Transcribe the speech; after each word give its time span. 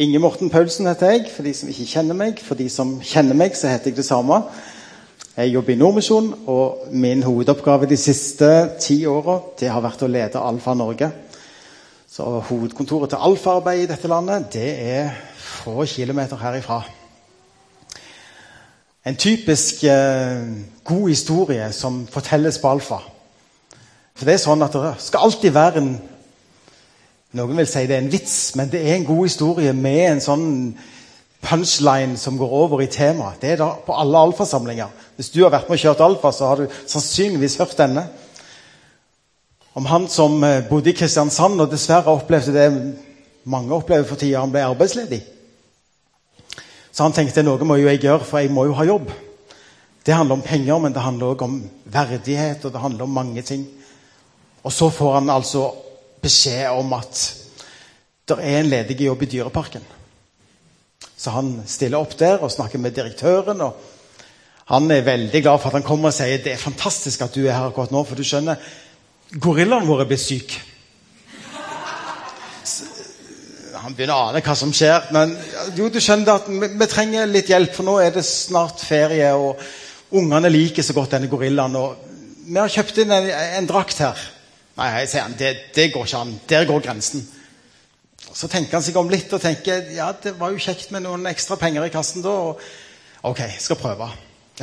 Inge 0.00 0.18
Morten 0.18 0.48
Paulsen 0.48 0.86
heter 0.88 1.10
jeg, 1.10 1.26
for 1.28 1.44
de 1.44 1.50
som 1.52 1.68
ikke 1.68 1.84
kjenner 1.84 2.16
meg. 2.16 2.38
For 2.40 2.56
de 2.56 2.70
som 2.72 2.94
kjenner 3.04 3.36
meg, 3.36 3.52
så 3.52 3.68
heter 3.68 3.90
jeg 3.90 3.98
det 3.98 4.06
samme. 4.06 4.38
Jeg 5.36 5.50
jobber 5.52 5.74
i 5.74 5.76
Nordmisjon, 5.76 6.30
og 6.48 6.86
min 6.96 7.20
hovedoppgave 7.20 7.84
de 7.90 7.98
siste 8.00 8.48
ti 8.80 9.02
åra 9.04 9.34
har 9.60 9.82
vært 9.84 10.00
å 10.00 10.08
lede 10.08 10.40
Alfa 10.40 10.72
Norge. 10.72 11.10
Så 12.08 12.24
Hovedkontoret 12.48 13.12
til 13.12 13.26
Alfa-arbeid 13.28 13.82
i 13.82 13.90
dette 13.90 14.08
landet 14.08 14.46
det 14.54 14.70
er 14.86 15.10
få 15.36 15.84
kilometer 15.84 16.40
herifra. 16.40 16.80
En 19.04 19.20
typisk 19.20 19.84
eh, 19.84 20.48
god 20.84 21.08
historie 21.12 21.68
som 21.76 22.06
fortelles 22.08 22.56
på 22.56 22.72
Alfa. 22.72 23.02
For 24.16 24.24
det 24.24 24.38
er 24.38 24.42
sånn 24.46 24.64
at 24.64 24.80
det 24.80 24.96
skal 25.04 25.28
alltid 25.28 25.52
være 25.60 25.84
en 25.84 25.92
Noen 27.38 27.60
vil 27.60 27.68
si 27.70 27.84
det 27.86 27.94
er 27.94 28.02
en 28.02 28.10
vits, 28.10 28.38
men 28.58 28.70
det 28.72 28.80
er 28.82 28.96
en 28.96 29.06
god 29.06 29.22
historie 29.28 29.72
med 29.76 30.00
en 30.08 30.22
sånn 30.24 30.48
punchline 31.40 32.16
som 32.18 32.38
går 32.38 32.54
over 32.62 32.82
i 32.82 32.88
temaet. 32.90 33.38
Det 33.40 33.52
er 33.52 33.60
da 33.60 33.68
på 33.86 33.94
alle 33.94 34.18
alfasamlinger. 34.18 34.90
Hvis 35.16 35.30
du 35.30 35.44
har 35.44 35.52
vært 35.54 35.70
med 35.70 35.78
og 35.78 35.84
kjørt 35.84 36.02
alfa, 36.04 36.32
så 36.34 36.50
har 36.50 36.60
du 36.60 36.80
sannsynligvis 36.90 37.56
hørt 37.62 37.78
denne. 37.78 38.08
Om 39.78 39.86
han 39.86 40.08
som 40.10 40.42
eh, 40.44 40.64
bodde 40.66 40.90
i 40.90 40.96
Kristiansand 40.98 41.62
og 41.62 41.70
dessverre 41.70 42.10
opplevde 42.10 42.54
det 42.56 42.66
mange 43.50 43.74
opplever 43.74 44.08
for 44.08 44.18
tida, 44.18 44.42
han 44.42 44.50
ble 44.50 44.64
arbeidsledig. 44.66 45.20
Så 46.90 47.06
han 47.06 47.14
tenkte 47.14 47.44
noe 47.46 47.64
må 47.64 47.78
jo 47.78 47.86
jeg 47.86 48.02
gjøre, 48.02 48.26
for 48.26 48.42
jeg 48.42 48.50
må 48.50 48.66
jo 48.66 48.74
ha 48.76 48.88
jobb. 48.88 49.12
Det 50.02 50.16
handler 50.16 50.40
om 50.40 50.42
penger, 50.42 50.78
men 50.82 50.92
det 50.96 51.04
handler 51.04 51.30
også 51.30 51.46
om 51.46 51.60
verdighet, 51.84 52.64
og 52.64 52.74
det 52.74 52.82
handler 52.82 53.06
om 53.06 53.14
mange 53.14 53.42
ting. 53.46 53.62
Og 54.66 54.72
så 54.74 54.90
får 54.90 55.14
han 55.20 55.30
altså 55.30 55.68
beskjed 56.22 56.68
om 56.72 56.92
at 56.96 57.22
det 58.30 58.38
er 58.38 58.60
en 58.60 58.70
ledig 58.70 59.00
jobb 59.06 59.24
i 59.24 59.30
Dyreparken. 59.32 59.84
Så 61.20 61.32
han 61.34 61.52
stiller 61.68 62.00
opp 62.00 62.14
der 62.18 62.40
og 62.40 62.52
snakker 62.52 62.80
med 62.80 62.94
direktøren. 62.96 63.60
og 63.60 63.76
Han 64.72 64.90
er 64.90 65.04
veldig 65.04 65.42
glad 65.42 65.58
for 65.58 65.68
at 65.68 65.80
han 65.80 65.86
kommer 65.86 66.08
og 66.08 66.16
sier 66.16 66.40
det 66.40 66.54
er 66.54 66.62
fantastisk 66.62 67.20
at 67.26 67.34
du 67.34 67.42
er 67.44 67.56
her 67.56 67.68
akkurat 67.68 67.92
nå. 67.92 68.04
For 68.08 68.16
du 68.16 68.24
skjønner, 68.24 68.60
gorillaen 69.36 69.88
vår 69.88 70.06
blitt 70.08 70.24
syk. 70.24 70.56
Han 73.80 73.96
begynner 73.96 74.14
å 74.14 74.30
ane 74.30 74.42
hva 74.44 74.54
som 74.56 74.72
skjer. 74.76 75.10
Men 75.16 75.34
jo, 75.76 75.88
du 75.90 76.00
skjønner 76.00 76.36
at 76.36 76.48
vi, 76.48 76.68
vi, 76.68 76.88
trenger 76.88 77.28
litt 77.28 77.50
hjelp, 77.50 77.72
for 77.74 77.88
nå 77.88 77.98
er 78.00 78.12
det 78.14 78.24
snart 78.28 78.84
ferie. 78.84 79.32
Og 79.34 80.16
ungene 80.20 80.52
liker 80.52 80.84
så 80.86 80.96
godt 80.96 81.16
denne 81.16 81.30
gorillaen. 81.32 81.76
Og 81.80 82.44
vi 82.46 82.58
har 82.60 82.70
kjøpt 82.70 83.02
inn 83.02 83.12
en, 83.16 83.28
en 83.60 83.68
drakt 83.68 84.00
her. 84.04 84.28
Nei, 84.80 85.04
sier 85.04 85.26
han, 85.26 85.36
det, 85.36 85.52
det, 85.76 85.90
går 85.92 86.06
ikke 86.08 86.22
an. 86.24 86.34
Der 86.48 86.64
går 86.64 86.80
grensen. 86.86 87.26
Så 88.32 88.48
tenker 88.48 88.78
han 88.78 88.84
seg 88.84 88.96
om 88.96 89.10
litt 89.12 89.32
og 89.36 89.42
tenker 89.42 89.90
ja, 89.92 90.08
det 90.16 90.32
var 90.38 90.54
jo 90.54 90.62
kjekt 90.62 90.92
med 90.94 91.04
noen 91.04 91.26
ekstra 91.28 91.58
penger 91.60 91.84
i 91.84 91.92
kassen 91.92 92.24
da. 92.24 92.32
Og, 92.32 92.62
ok, 93.28 93.42
skal 93.60 93.78
prøve. 93.80 94.08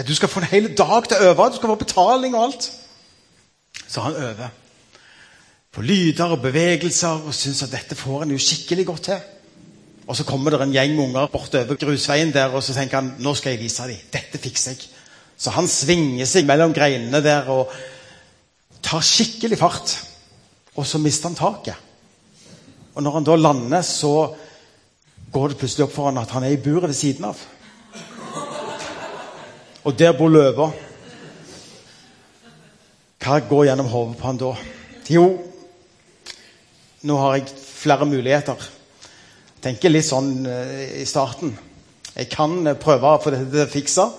Du 0.08 0.14
skal 0.16 0.30
få 0.30 0.42
en 0.42 0.50
hel 0.50 0.72
dag 0.78 1.10
til 1.10 1.20
å 1.20 1.32
øve. 1.32 1.50
Du 1.52 1.60
skal 1.60 1.74
få 1.74 1.82
betaling 1.84 2.38
og 2.38 2.48
alt. 2.48 2.72
Så 3.88 4.02
han 4.06 4.18
øver 4.18 4.56
på 5.78 5.84
lyder 5.86 6.32
og 6.34 6.42
bevegelser 6.42 7.28
og 7.30 7.36
syns 7.38 7.62
at 7.68 7.74
dette 7.76 7.96
får 7.96 8.24
en 8.24 8.32
jo 8.34 8.40
skikkelig 8.42 8.86
godt 8.88 9.04
til. 9.12 9.20
Og 10.08 10.16
så 10.18 10.24
kommer 10.26 10.56
det 10.56 10.62
en 10.64 10.74
gjeng 10.74 10.96
med 10.96 11.04
unger 11.04 11.28
bortover 11.30 11.78
grusveien 11.78 12.32
der, 12.34 12.56
og 12.56 12.64
så 12.64 12.74
tenker 12.74 13.02
han 13.02 13.12
nå 13.22 13.34
skal 13.38 13.54
jeg 13.54 13.62
vise 13.62 13.86
dem. 13.86 14.00
Dette 14.14 14.42
fikser 14.42 14.74
jeg. 14.74 14.88
Så 15.38 15.54
han 15.54 15.68
svinger 15.70 16.26
seg 16.26 16.48
mellom 16.50 16.74
greinene 16.74 17.22
der 17.22 17.52
og 17.54 17.70
tar 18.88 19.04
skikkelig 19.04 19.60
fart. 19.60 19.94
Og 20.78 20.86
så 20.88 21.00
mister 21.02 21.30
han 21.30 21.38
taket. 21.38 21.76
Og 22.96 23.04
når 23.04 23.20
han 23.20 23.28
da 23.28 23.36
lander, 23.38 23.84
så 23.86 24.34
går 25.34 25.52
det 25.52 25.60
plutselig 25.60 25.86
opp 25.86 25.94
for 25.94 26.10
han 26.10 26.22
at 26.22 26.32
han 26.34 26.46
er 26.48 26.56
i 26.56 26.62
buret 26.62 26.90
ved 26.90 26.98
siden 26.98 27.28
av. 27.30 27.42
Og 29.88 29.96
der 29.98 30.16
bor 30.18 30.32
løva. 30.32 30.72
Hva 33.24 33.38
går 33.44 33.68
gjennom 33.68 33.92
hodet 33.92 34.18
på 34.20 34.28
han 34.28 34.40
da? 34.40 34.56
Jo, 35.12 35.28
nå 37.08 37.20
har 37.22 37.38
jeg 37.38 37.54
flere 37.58 38.08
muligheter. 38.08 38.66
Jeg 39.58 39.64
tenker 39.64 39.92
litt 39.92 40.08
sånn 40.08 40.32
uh, 40.48 41.02
i 41.02 41.06
starten. 41.08 41.54
Jeg 42.14 42.30
kan 42.32 42.56
uh, 42.68 42.76
prøve 42.80 43.14
å 43.14 43.22
få 43.24 43.34
dette 43.34 43.68
fiksa, 43.72 44.10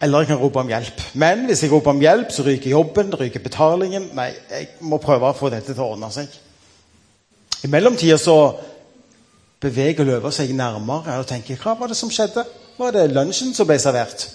eller 0.00 0.22
jeg 0.22 0.30
kan 0.30 0.40
rope 0.40 0.60
om 0.62 0.70
hjelp. 0.70 1.02
Men 1.18 1.46
hvis 1.48 1.62
jeg 1.62 1.72
roper 1.72 1.90
om 1.90 2.02
hjelp, 2.02 2.30
så 2.30 2.44
ryker 2.46 2.70
jobben, 2.70 3.14
ryker 3.18 3.42
betalingen. 3.42 4.10
Nei, 4.14 4.30
jeg 4.50 4.68
må 4.86 5.00
prøve 5.02 5.30
å 5.30 5.36
få 5.36 5.50
dette 5.50 5.74
til 5.74 5.82
å 5.82 5.92
ordne 5.94 6.10
seg. 6.14 6.30
I 7.66 7.70
mellomtida 7.72 8.18
så 8.22 8.36
beveger 9.58 10.06
løva 10.06 10.30
seg 10.34 10.52
nærmere 10.54 11.16
og 11.18 11.26
tenker 11.26 11.58
hva 11.58 11.74
var 11.80 11.90
det 11.90 11.98
som 11.98 12.12
skjedde? 12.14 12.44
Var 12.78 12.94
det 12.94 13.08
lunsjen 13.10 13.50
som 13.56 13.66
ble 13.66 13.78
servert? 13.82 14.28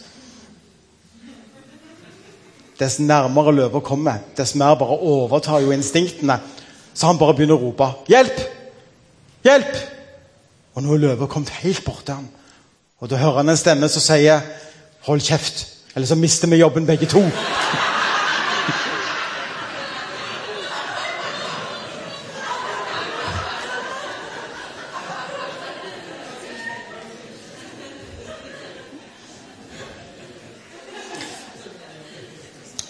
Dess 2.80 3.00
nærmere 3.00 3.54
løva 3.56 3.80
kommer, 3.86 4.20
dess 4.36 4.58
mer 4.60 4.76
bare 4.76 4.98
overtar 5.00 5.64
jo 5.64 5.72
instinktene 5.72 6.42
så 6.94 7.10
han 7.10 7.18
bare 7.18 7.34
begynner 7.38 7.58
å 7.58 7.70
rope 7.70 7.90
'Hjelp! 8.08 8.40
Hjelp!' 9.44 9.80
Og 10.76 10.84
nå 10.84 10.94
er 10.94 11.02
løva 11.02 11.28
kommet 11.28 11.50
helt 11.62 11.84
bort 11.86 12.06
til 12.06 12.16
ham. 12.16 12.28
Og 13.00 13.10
da 13.10 13.18
hører 13.18 13.42
han 13.42 13.50
en 13.50 13.58
stemme 13.58 13.90
som 13.90 14.02
sier 14.02 14.42
'Hold 15.04 15.22
kjeft', 15.22 15.68
eller 15.96 16.08
så 16.08 16.16
mister 16.16 16.48
vi 16.48 16.56
jobben 16.56 16.86
begge 16.86 17.06
to. 17.06 17.22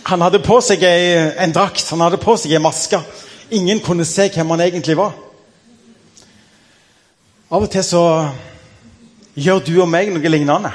Han 0.03 0.21
hadde 0.21 0.39
på 0.39 0.59
seg 0.61 0.83
en 0.83 1.53
drakt, 1.55 1.89
han 1.89 2.01
hadde 2.05 2.19
på 2.21 2.37
seg 2.37 2.51
ei 2.53 2.61
maske. 2.61 2.99
Ingen 3.49 3.79
kunne 3.81 4.05
se 4.05 4.29
hvem 4.29 4.49
han 4.53 4.61
egentlig 4.61 4.97
var. 4.97 5.15
Av 7.49 7.65
og 7.65 7.71
til 7.73 7.83
så 7.83 8.03
gjør 9.33 9.65
du 9.65 9.73
og 9.81 9.89
meg 9.89 10.13
noe 10.13 10.29
lignende. 10.29 10.69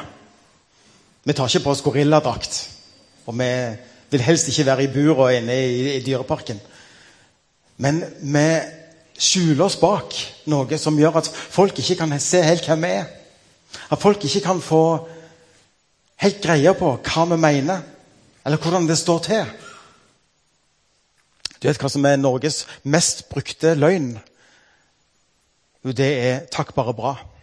Vi 1.28 1.34
tar 1.36 1.50
ikke 1.50 1.66
på 1.66 1.72
oss 1.74 1.84
gorilladrakt. 1.84 2.54
Og 3.28 3.36
vi 3.36 3.50
vil 4.08 4.22
helst 4.24 4.48
ikke 4.48 4.64
være 4.64 4.86
i 4.86 4.92
bur 4.92 5.18
og 5.26 5.34
inne 5.34 5.52
i, 5.60 5.96
i 5.98 6.00
dyreparken. 6.00 6.60
Men 7.84 8.00
vi 8.22 8.46
skjuler 9.18 9.66
oss 9.66 9.76
bak 9.76 10.16
noe 10.48 10.78
som 10.80 10.96
gjør 10.96 11.20
at 11.20 11.28
folk 11.28 11.76
ikke 11.82 11.98
kan 12.00 12.16
se 12.22 12.40
helt 12.46 12.64
hvem 12.64 12.86
vi 12.86 12.94
er. 13.02 13.12
At 13.92 14.00
folk 14.00 14.24
ikke 14.24 14.40
kan 14.46 14.64
få 14.64 14.82
helt 16.24 16.40
greie 16.40 16.72
på 16.74 16.96
hva 16.96 17.28
vi 17.28 17.40
mener, 17.44 17.84
eller 18.46 18.64
hvordan 18.64 18.88
det 18.88 18.96
står 18.96 19.24
til. 19.28 19.54
Du 21.58 21.68
vet 21.68 21.82
hva 21.82 21.92
som 21.92 22.08
er 22.08 22.16
Norges 22.16 22.64
mest 22.88 23.26
brukte 23.28 23.76
løgn? 23.76 24.14
Jo, 25.84 25.92
det 25.92 26.12
er 26.24 26.46
'takk, 26.48 26.74
bare 26.74 26.96
bra'. 26.96 27.37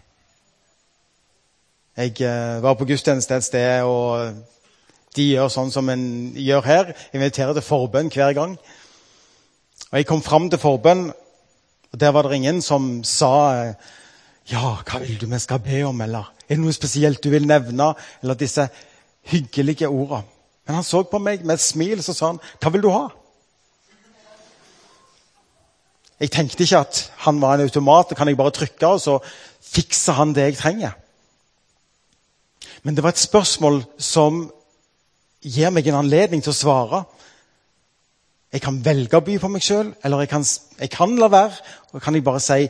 Jeg 1.96 2.22
eh, 2.28 2.64
var 2.64 2.74
på 2.76 2.84
gudstjeneste 2.90 3.38
et 3.38 3.44
sted, 3.46 3.84
og 3.88 4.36
de 5.16 5.30
gjør 5.30 5.48
sånn 5.48 5.70
som 5.72 5.88
en 5.88 6.02
gjør 6.36 6.66
her. 6.68 6.90
Inviterer 7.16 7.56
til 7.56 7.64
forbønn 7.64 8.10
hver 8.12 8.34
gang. 8.36 8.58
Og 9.92 9.96
Jeg 9.96 10.08
kom 10.10 10.24
fram 10.24 10.50
til 10.52 10.60
forbønn, 10.60 11.06
og 11.94 12.00
der 12.00 12.12
var 12.12 12.28
det 12.28 12.36
ingen 12.36 12.60
som 12.62 12.98
sa 13.08 13.32
eh, 13.62 13.94
ja, 14.52 14.74
hva 14.84 15.00
vil 15.06 15.16
du 15.22 15.24
vi 15.32 15.40
skal 15.40 15.64
be 15.64 15.86
om, 15.88 16.02
eller 16.04 16.34
er 16.50 16.58
det 16.58 16.66
noe 16.66 16.76
spesielt 16.76 17.24
du 17.24 17.30
vil 17.32 17.48
nevne? 17.48 17.94
Eller 18.22 18.36
disse 18.44 18.68
hyggelige 19.32 19.88
ordene. 19.88 20.28
Men 20.68 20.82
han 20.82 20.84
så 20.84 21.06
på 21.08 21.22
meg 21.22 21.46
med 21.46 21.56
et 21.56 21.64
smil 21.64 22.04
så 22.04 22.12
sa 22.12 22.34
han, 22.34 22.42
hva 22.60 22.74
vil 22.74 22.84
du 22.84 22.90
ha? 22.92 23.06
Jeg 26.20 26.32
tenkte 26.36 26.68
ikke 26.68 26.84
at 26.84 27.02
han 27.24 27.40
var 27.40 27.56
en 27.56 27.66
automat. 27.70 28.12
Kan 28.18 28.28
jeg 28.28 28.38
bare 28.38 28.52
trykke, 28.52 28.88
og 28.88 29.02
så 29.02 29.18
fikser 29.64 30.20
han 30.20 30.36
det 30.36 30.50
jeg 30.50 30.60
trenger. 30.60 31.00
Men 32.86 32.96
det 32.96 33.04
var 33.04 33.16
et 33.16 33.18
spørsmål 33.18 33.80
som 33.98 34.44
gir 35.42 35.72
meg 35.74 35.88
en 35.90 36.04
anledning 36.04 36.44
til 36.46 36.54
å 36.54 36.58
svare. 36.58 37.00
Jeg 38.54 38.62
kan 38.62 38.78
velge 38.86 39.18
å 39.18 39.26
by 39.26 39.40
på 39.42 39.50
meg 39.50 39.64
sjøl, 39.66 39.90
eller 40.06 40.22
jeg 40.22 40.30
kan, 40.30 40.46
jeg 40.80 40.92
kan, 40.94 41.16
la 41.18 41.30
være. 41.34 41.58
Og 41.92 42.04
kan 42.06 42.14
jeg 42.16 42.26
bare 42.26 42.44
si 42.44 42.68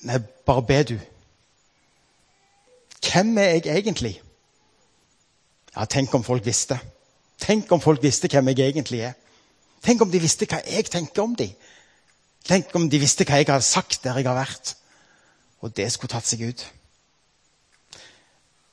Nei, 0.00 0.16
bare 0.48 0.62
be, 0.64 0.76
du. 0.88 0.94
Hvem 3.04 3.34
er 3.38 3.50
jeg 3.58 3.66
egentlig? 3.66 4.14
Ja, 5.74 5.84
Tenk 5.84 6.14
om 6.16 6.24
folk 6.24 6.46
visste. 6.46 6.78
Tenk 7.40 7.72
om 7.72 7.80
folk 7.80 8.00
visste 8.02 8.28
hvem 8.32 8.48
jeg 8.48 8.70
egentlig 8.70 9.02
er. 9.10 9.18
Tenk 9.84 10.00
om 10.00 10.12
de 10.12 10.20
visste 10.20 10.48
hva 10.48 10.62
jeg 10.64 10.88
tenker 10.88 11.24
om 11.24 11.34
dem. 11.36 11.52
Tenk 12.48 12.72
om 12.76 12.88
de 12.88 13.00
visste 13.00 13.24
hva 13.28 13.40
jeg 13.40 13.48
har 13.48 13.64
sagt 13.64 14.04
der 14.04 14.16
jeg 14.20 14.28
har 14.28 14.36
vært. 14.40 14.74
Og 15.60 15.76
det 15.76 15.90
skulle 15.92 16.12
tatt 16.12 16.28
seg 16.28 16.48
ut. 16.48 16.64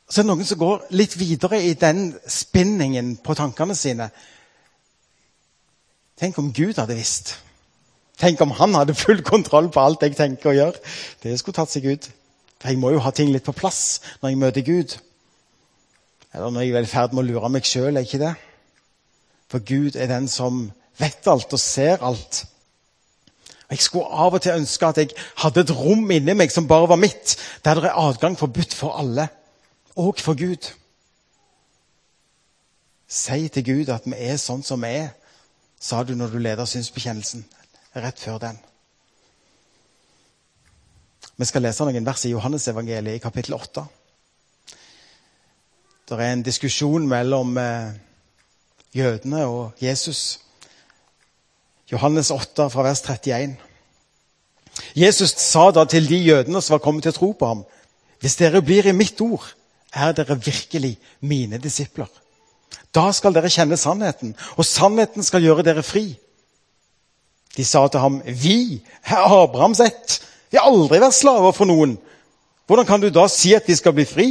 Så 0.08 0.22
er 0.22 0.24
det 0.24 0.32
noen 0.32 0.48
som 0.48 0.60
går 0.60 0.86
litt 0.96 1.18
videre 1.20 1.60
i 1.64 1.74
den 1.76 2.14
spinningen 2.32 3.18
på 3.24 3.36
tankene 3.36 3.76
sine. 3.76 4.08
Tenk 6.18 6.38
om 6.40 6.54
Gud 6.56 6.80
hadde 6.80 6.96
visst. 6.98 7.36
Tenk 8.18 8.40
om 8.42 8.56
han 8.58 8.74
hadde 8.74 8.96
full 8.98 9.20
kontroll 9.26 9.68
på 9.70 9.84
alt 9.84 10.06
jeg 10.08 10.16
tenker 10.18 10.54
og 10.54 10.58
gjør. 10.58 10.80
Det 11.22 11.36
skulle 11.38 11.60
tatt 11.60 11.74
seg 11.74 11.86
ut. 11.92 12.08
For 12.58 12.72
jeg 12.72 12.80
må 12.82 12.94
jo 12.96 13.04
ha 13.04 13.12
ting 13.14 13.30
litt 13.30 13.46
på 13.46 13.54
plass 13.54 14.00
når 14.22 14.32
jeg 14.32 14.42
møter 14.42 14.66
Gud. 14.66 14.96
Eller 16.34 16.54
når 16.54 16.66
jeg 16.66 16.76
er 16.78 16.88
i 16.88 16.90
ferd 16.90 17.14
med 17.14 17.26
å 17.26 17.28
lure 17.28 17.52
meg 17.52 17.68
sjøl, 17.68 17.98
er 17.98 18.08
ikke 18.08 18.24
det? 18.24 18.34
For 19.52 19.64
Gud 19.64 19.96
er 19.96 20.10
den 20.10 20.28
som 20.32 20.70
vet 20.98 21.28
alt 21.30 21.54
og 21.54 21.62
ser 21.62 22.02
alt. 22.04 22.46
Og 23.68 23.76
Jeg 23.76 23.84
skulle 23.84 24.24
av 24.26 24.34
og 24.34 24.42
til 24.42 24.56
ønske 24.56 24.88
at 24.88 25.02
jeg 25.02 25.14
hadde 25.44 25.66
et 25.66 25.76
rom 25.76 26.12
inni 26.12 26.34
meg 26.38 26.52
som 26.52 26.68
bare 26.68 26.88
var 26.90 27.00
mitt, 27.00 27.36
der 27.66 27.76
det 27.76 27.92
er 27.92 28.00
adgang 28.00 28.38
forbudt 28.40 28.74
for 28.74 28.96
alle, 28.98 29.28
og 29.98 30.20
for 30.22 30.38
Gud. 30.38 30.74
Si 33.08 33.48
til 33.48 33.66
Gud 33.66 33.90
at 33.94 34.06
vi 34.06 34.16
er 34.18 34.38
sånn 34.38 34.64
som 34.64 34.84
vi 34.84 34.94
er, 35.02 35.12
sa 35.80 36.04
du 36.04 36.16
når 36.16 36.34
du 36.34 36.40
leder 36.42 36.66
synsbekjennelsen 36.66 37.46
rett 37.96 38.20
før 38.20 38.38
den. 38.42 38.58
Vi 41.38 41.46
skal 41.46 41.62
lese 41.62 41.86
noen 41.86 42.06
vers 42.06 42.26
i 42.26 42.34
Johannesevangeliet 42.34 43.20
i 43.20 43.22
kapittel 43.22 43.54
8. 43.58 43.86
Det 46.08 46.18
er 46.18 46.34
en 46.34 46.44
diskusjon 46.46 47.06
mellom 47.08 47.58
eh, 47.62 47.94
jødene 48.96 49.46
og 49.46 49.82
Jesus. 49.82 50.40
Johannes 51.92 52.32
8, 52.32 52.70
fra 52.70 52.84
vers 52.84 53.02
31. 53.02 53.58
Jesus 54.96 55.36
sa 55.42 55.70
da 55.72 55.86
til 55.86 56.10
de 56.10 56.18
jødene 56.18 56.62
som 56.62 56.78
var 56.78 56.84
kommet 56.86 57.06
til 57.06 57.14
å 57.14 57.18
tro 57.18 57.32
på 57.38 57.52
ham, 57.52 57.64
hvis 58.20 58.38
dere 58.40 58.64
blir 58.66 58.90
i 58.90 58.96
mitt 58.98 59.22
ord, 59.22 59.46
er 59.96 60.14
dere 60.16 60.38
virkelig 60.40 60.98
mine 61.20 61.60
disipler. 61.62 62.10
Da 62.96 63.10
skal 63.14 63.36
dere 63.36 63.52
kjenne 63.52 63.78
sannheten, 63.78 64.36
og 64.58 64.66
sannheten 64.66 65.24
skal 65.24 65.44
gjøre 65.46 65.66
dere 65.66 65.84
fri. 65.86 66.10
De 67.58 67.66
sa 67.66 67.88
til 67.88 68.02
ham, 68.02 68.20
vi 68.26 68.82
er 69.06 69.24
Abrahams 69.24 69.82
ett. 69.82 70.20
Vi 70.52 70.60
har 70.60 70.70
aldri 70.70 71.00
vært 71.02 71.18
slaver 71.18 71.56
for 71.56 71.70
noen. 71.70 71.98
Hvordan 72.68 72.86
kan 72.86 73.02
du 73.02 73.10
da 73.14 73.26
si 73.32 73.54
at 73.56 73.68
vi 73.68 73.76
skal 73.76 73.96
bli 73.96 74.06
fri? 74.06 74.28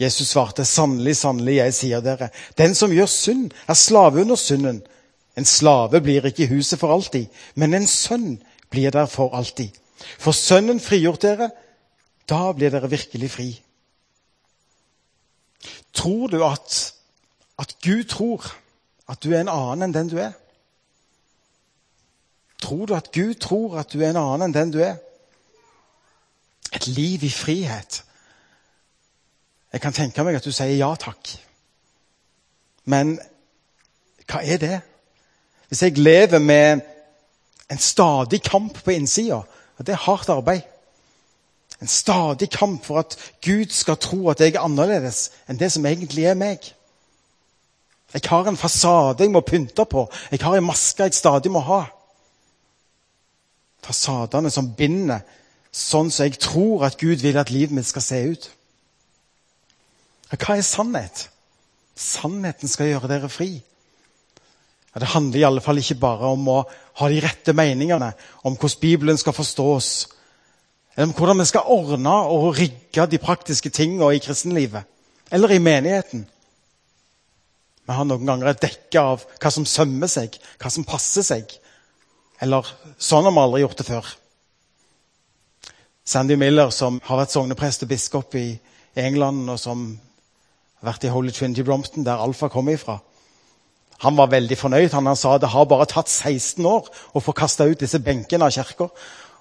Jesus 0.00 0.28
svarte, 0.28 0.64
sannelig, 0.64 1.16
sannelig, 1.16 1.56
jeg 1.56 1.74
sier 1.74 2.02
dere, 2.04 2.28
den 2.58 2.74
som 2.76 2.92
gjør 2.92 3.08
synd, 3.08 3.54
er 3.68 3.78
slave 3.80 4.20
under 4.20 4.36
synden. 4.36 4.82
En 5.36 5.48
slave 5.48 6.00
blir 6.04 6.24
ikke 6.28 6.44
i 6.44 6.50
huset 6.50 6.80
for 6.80 6.92
alltid, 6.92 7.28
men 7.54 7.74
en 7.76 7.86
sønn 7.88 8.36
blir 8.72 8.92
der 8.92 9.08
for 9.08 9.32
alltid. 9.36 9.72
For 10.20 10.36
Sønnen 10.36 10.80
frigjort 10.80 11.22
dere, 11.24 11.50
da 12.28 12.52
blir 12.52 12.72
dere 12.72 12.90
virkelig 12.90 13.30
fri. 13.30 13.48
Tror 15.96 16.28
du 16.28 16.42
at, 16.44 16.94
at 17.58 17.76
Gud 17.82 18.04
tror 18.04 18.44
at 19.08 19.22
du 19.24 19.32
er 19.32 19.40
en 19.40 19.52
annen 19.52 19.88
enn 19.88 19.94
den 19.94 20.10
du 20.12 20.18
er? 20.20 20.34
Tror 22.60 22.86
du 22.86 22.94
at 22.96 23.12
Gud 23.14 23.34
tror 23.40 23.78
at 23.80 23.92
du 23.92 24.02
er 24.02 24.12
en 24.12 24.20
annen 24.20 24.48
enn 24.48 24.56
den 24.56 24.74
du 24.74 24.80
er? 24.84 24.98
Et 26.76 26.86
liv 26.86 27.24
i 27.24 27.30
frihet. 27.32 28.02
Jeg 29.72 29.80
kan 29.80 29.96
tenke 29.96 30.24
meg 30.24 30.36
at 30.38 30.44
du 30.44 30.52
sier 30.52 30.76
ja 30.76 30.92
takk. 31.00 31.32
Men 32.84 33.16
hva 34.26 34.42
er 34.42 34.60
det? 34.60 34.76
Hvis 35.68 35.82
jeg 35.82 35.98
lever 35.98 36.38
med 36.38 36.84
en 37.70 37.82
stadig 37.82 38.42
kamp 38.42 38.78
på 38.84 38.94
innsida, 38.94 39.42
og 39.76 39.86
det 39.86 39.94
er 39.94 40.04
hardt 40.06 40.30
arbeid 40.32 40.62
En 41.80 41.90
stadig 41.90 42.48
kamp 42.50 42.84
for 42.84 43.02
at 43.02 43.16
Gud 43.44 43.72
skal 43.74 43.98
tro 44.00 44.30
at 44.32 44.40
jeg 44.40 44.54
er 44.54 44.64
annerledes 44.64 45.30
enn 45.48 45.60
det 45.60 45.68
som 45.74 45.84
egentlig 45.86 46.24
er 46.24 46.38
meg. 46.38 46.62
Jeg 48.14 48.30
har 48.30 48.48
en 48.48 48.56
fasade 48.56 49.24
jeg 49.24 49.32
må 49.34 49.42
pynte 49.44 49.84
på. 49.84 50.06
Jeg 50.30 50.40
har 50.42 50.56
en 50.56 50.64
maske 50.64 51.04
jeg 51.04 51.14
stadig 51.18 51.52
må 51.52 51.60
ha. 51.66 51.82
Fasadene 53.84 54.50
som 54.50 54.72
binder 54.78 55.20
sånn 55.76 56.10
som 56.10 56.24
jeg 56.24 56.40
tror 56.40 56.86
at 56.88 56.96
Gud 56.98 57.20
vil 57.20 57.36
at 57.38 57.52
livet 57.52 57.74
mitt 57.76 57.88
skal 57.88 58.04
se 58.04 58.22
ut. 58.32 58.50
Hva 60.32 60.56
er 60.56 60.64
sannhet? 60.64 61.26
Sannheten 61.96 62.68
skal 62.68 62.90
gjøre 62.90 63.10
dere 63.10 63.28
fri. 63.32 63.50
Ja, 64.94 65.00
det 65.00 65.12
handler 65.12 65.38
i 65.38 65.44
alle 65.44 65.60
fall 65.60 65.78
ikke 65.80 65.98
bare 66.00 66.32
om 66.32 66.48
å 66.48 66.62
ha 67.00 67.08
de 67.12 67.20
rette 67.20 67.52
meningene 67.52 68.14
om 68.48 68.56
hvordan 68.56 68.80
Bibelen 68.80 69.20
skal 69.20 69.36
forstås, 69.36 69.90
eller 70.96 71.10
om 71.10 71.12
hvordan 71.12 71.42
vi 71.42 71.44
skal 71.50 71.68
ordne 71.68 72.12
og 72.32 72.56
rigge 72.56 73.06
de 73.10 73.18
praktiske 73.20 73.70
tingene 73.70 74.14
i 74.16 74.22
kristenlivet, 74.22 74.88
eller 75.30 75.52
i 75.52 75.60
menigheten. 75.60 76.24
Vi 77.86 77.94
har 77.94 78.06
noen 78.08 78.26
ganger 78.26 78.50
et 78.50 78.62
dekke 78.62 79.02
av 79.02 79.26
hva 79.36 79.52
som 79.52 79.66
sømmer 79.68 80.08
seg, 80.10 80.38
hva 80.58 80.72
som 80.72 80.86
passer 80.88 81.22
seg. 81.26 81.52
Eller 82.42 82.66
sånn 82.98 83.28
har 83.28 83.34
vi 83.34 83.42
aldri 83.42 83.60
gjort 83.62 83.82
det 83.82 83.86
før. 83.86 84.08
Sandy 86.06 86.38
Miller, 86.38 86.70
som 86.70 86.98
har 87.04 87.20
vært 87.20 87.34
sogneprest 87.34 87.84
og 87.84 87.92
biskop 87.92 88.34
i 88.38 88.48
England, 88.96 89.44
og 89.52 89.60
som 89.60 89.84
har 90.80 90.90
vært 90.92 91.06
i 91.06 91.12
Holy 91.12 91.34
Trinity 91.34 91.66
Brompton, 91.66 92.06
der 92.06 92.22
Alfa 92.22 92.48
kom 92.48 92.70
ifra, 92.72 92.98
han 94.04 94.16
var 94.16 94.28
veldig 94.32 94.58
fornøyd. 94.60 94.92
Han, 94.92 95.08
sa 95.16 95.38
det 95.40 95.48
har 95.52 95.68
bare 95.68 95.86
tatt 95.88 96.10
16 96.10 96.66
år 96.68 96.88
å 97.16 97.22
få 97.22 97.32
kasta 97.36 97.64
ut 97.64 97.80
disse 97.80 98.00
benkene 98.04 98.44
av 98.44 98.52
kirka 98.52 98.90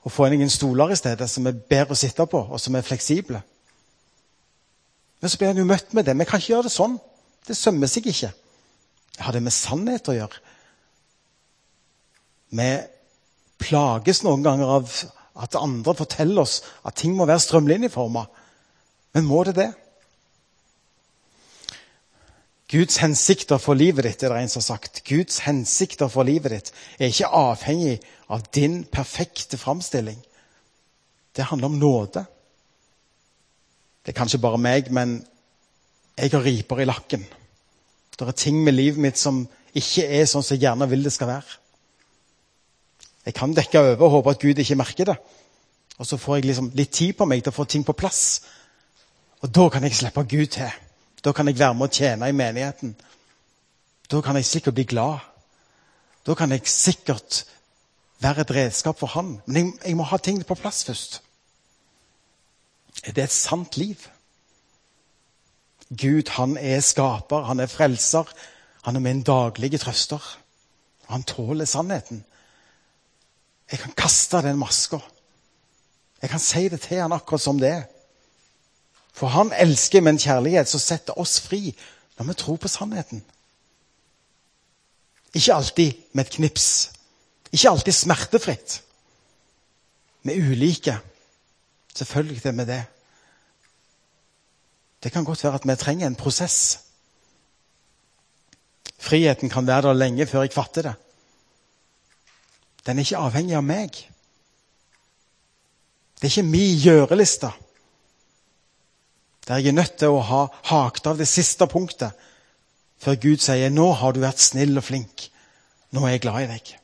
og 0.06 0.14
få 0.14 0.30
noen 0.30 0.52
stoler 0.54 0.94
i 0.94 0.98
stedet 1.00 1.28
som 1.30 1.48
er 1.50 1.58
bedre 1.58 1.96
å 1.96 2.00
sitte 2.00 2.28
på, 2.30 2.40
og 2.46 2.62
som 2.62 2.76
er 2.78 2.86
fleksible. 2.86 3.42
Men 5.22 5.32
så 5.32 5.40
blir 5.42 5.50
han 5.50 5.62
jo 5.62 5.66
møtt 5.66 5.96
med 5.98 6.06
det. 6.06 6.14
Vi 6.20 6.28
kan 6.30 6.42
ikke 6.42 6.54
gjøre 6.54 6.68
det 6.68 6.76
sånn. 6.76 7.00
Det 7.48 7.58
sømmer 7.58 7.90
seg 7.90 8.10
ikke. 8.12 8.30
Har 9.26 9.34
det 9.34 9.42
med 9.42 9.56
sannhet 9.56 10.10
å 10.12 10.18
gjøre. 10.18 10.42
Vi 12.56 12.70
plages 13.66 14.22
noen 14.26 14.44
ganger 14.46 14.74
av 14.78 14.94
at 15.42 15.58
andre 15.60 15.96
forteller 15.98 16.44
oss 16.44 16.60
at 16.86 16.98
ting 17.00 17.16
må 17.18 17.26
være 17.26 17.42
strømlinjeforma. 17.42 18.26
Men 19.16 19.28
må 19.28 19.42
det 19.48 19.56
det? 19.58 19.72
Guds 22.72 22.98
hensikter 22.98 23.60
for 23.62 23.78
livet 23.78 24.08
ditt 24.08 24.24
er 24.24 24.34
det 24.34 24.42
en 24.42 24.50
som 24.50 24.64
har 24.64 24.70
sagt. 24.80 25.04
Guds 25.06 25.44
hensikter 25.46 26.10
for 26.10 26.26
livet 26.26 26.54
ditt 26.56 26.72
er 26.98 27.12
ikke 27.12 27.30
avhengig 27.30 28.00
av 28.34 28.48
din 28.58 28.84
perfekte 28.90 29.58
framstilling. 29.62 30.18
Det 31.36 31.46
handler 31.46 31.70
om 31.70 31.78
nåde. 31.80 32.26
Det 34.06 34.14
er 34.14 34.18
kanskje 34.18 34.42
bare 34.42 34.58
meg, 34.62 34.90
men 34.94 35.20
jeg 36.18 36.32
har 36.32 36.46
riper 36.46 36.82
i 36.82 36.88
lakken. 36.90 37.26
Det 38.16 38.28
er 38.28 38.32
ting 38.32 38.64
med 38.64 38.74
livet 38.74 39.02
mitt 39.02 39.20
som 39.20 39.44
ikke 39.76 40.08
er 40.08 40.26
sånn 40.30 40.44
som 40.46 40.56
jeg 40.56 40.64
gjerne 40.66 40.88
vil 40.90 41.04
det 41.04 41.14
skal 41.14 41.30
være. 41.30 41.58
Jeg 43.26 43.34
kan 43.34 43.54
dekke 43.58 43.82
over 43.82 44.06
og 44.06 44.14
håpe 44.14 44.34
at 44.36 44.42
Gud 44.42 44.62
ikke 44.62 44.78
merker 44.80 45.10
det. 45.10 45.18
Og 45.98 46.08
så 46.08 46.18
får 46.18 46.38
jeg 46.38 46.46
liksom 46.46 46.72
litt 46.76 46.94
tid 46.94 47.14
på 47.18 47.28
meg 47.30 47.44
til 47.44 47.54
å 47.54 47.58
få 47.58 47.66
ting 47.70 47.86
på 47.86 47.96
plass. 47.98 48.24
Og 49.44 49.52
da 49.54 49.68
kan 49.70 49.84
jeg 49.84 49.98
slippe 49.98 50.24
Gud 50.24 50.48
til. 50.56 50.72
Da 51.26 51.32
kan 51.32 51.48
jeg 51.50 51.58
være 51.60 51.74
med 51.74 51.88
å 51.88 51.94
tjene 51.94 52.30
i 52.30 52.36
menigheten. 52.38 52.96
Da 54.12 54.22
kan 54.22 54.38
jeg 54.38 54.46
sikkert 54.46 54.78
bli 54.78 54.86
glad. 54.86 55.24
Da 56.26 56.36
kan 56.38 56.52
jeg 56.54 56.68
sikkert 56.70 57.46
være 58.22 58.46
et 58.46 58.52
redskap 58.54 59.00
for 59.00 59.10
han. 59.18 59.40
Men 59.46 59.58
jeg, 59.58 59.74
jeg 59.86 59.98
må 59.98 60.06
ha 60.06 60.20
ting 60.22 60.44
på 60.46 60.58
plass 60.60 60.84
først. 60.86 61.22
Er 63.04 63.18
det 63.18 63.26
et 63.26 63.34
sant 63.34 63.78
liv? 63.78 64.06
Gud, 65.90 66.30
han 66.38 66.58
er 66.58 66.80
skaper, 66.82 67.46
han 67.50 67.60
er 67.60 67.74
frelser. 67.74 68.30
Han 68.86 68.96
er 68.96 69.02
min 69.02 69.24
daglige 69.26 69.82
trøster. 69.82 70.22
Han 71.10 71.26
tåler 71.26 71.66
sannheten. 71.66 72.24
Jeg 73.72 73.82
kan 73.82 73.98
kaste 73.98 74.42
den 74.46 74.62
maska. 74.62 75.02
Jeg 76.22 76.30
kan 76.30 76.40
si 76.40 76.70
det 76.70 76.82
til 76.82 77.02
han 77.02 77.14
akkurat 77.14 77.42
som 77.42 77.60
det 77.60 77.70
er. 77.70 77.84
For 79.16 79.32
han 79.32 79.54
elsker 79.56 80.04
med 80.04 80.16
en 80.16 80.20
kjærlighet 80.20 80.68
som 80.68 80.82
setter 80.84 81.16
oss 81.20 81.38
fri 81.40 81.70
når 82.18 82.28
vi 82.28 82.36
tror 82.40 82.60
på 82.60 82.72
sannheten. 82.72 83.24
Ikke 85.36 85.56
alltid 85.56 85.94
med 86.12 86.26
et 86.26 86.36
knips. 86.36 86.68
Ikke 87.52 87.70
alltid 87.70 87.96
smertefritt. 87.96 88.82
Vi 90.24 90.34
er 90.34 90.52
ulike. 90.52 90.98
Selvfølgelig 91.96 92.46
er 92.46 92.52
vi 92.52 92.66
det. 92.68 92.84
Det 95.04 95.12
kan 95.12 95.24
godt 95.24 95.44
være 95.44 95.62
at 95.62 95.68
vi 95.68 95.76
trenger 95.76 96.08
en 96.08 96.16
prosess. 96.16 96.80
Friheten 99.00 99.50
kan 99.50 99.68
være 99.68 99.82
der 99.82 99.94
lenge 99.94 100.26
før 100.28 100.42
jeg 100.42 100.54
fatter 100.54 100.82
det. 100.82 100.96
Den 102.86 102.98
er 102.98 103.06
ikke 103.06 103.18
avhengig 103.18 103.56
av 103.56 103.64
meg. 103.64 103.92
Det 106.16 106.28
er 106.28 106.34
ikke 106.34 106.50
min 106.50 106.80
gjøreliste. 106.82 107.52
Der 109.48 109.58
jeg 109.62 109.68
er 109.68 109.78
nødt 109.78 109.98
til 110.02 110.14
å 110.14 110.24
ha 110.26 110.48
hakt 110.72 111.08
av 111.08 111.20
det 111.22 111.28
siste 111.30 111.68
punktet 111.70 112.16
før 113.02 113.20
Gud 113.22 113.44
sier 113.44 113.70
'Nå 113.70 113.92
har 113.94 114.12
du 114.14 114.20
vært 114.20 114.42
snill 114.42 114.78
og 114.78 114.84
flink. 114.84 115.30
Nå 115.92 116.06
er 116.06 116.16
jeg 116.16 116.22
glad 116.22 116.44
i 116.44 116.52
deg'. 116.54 116.76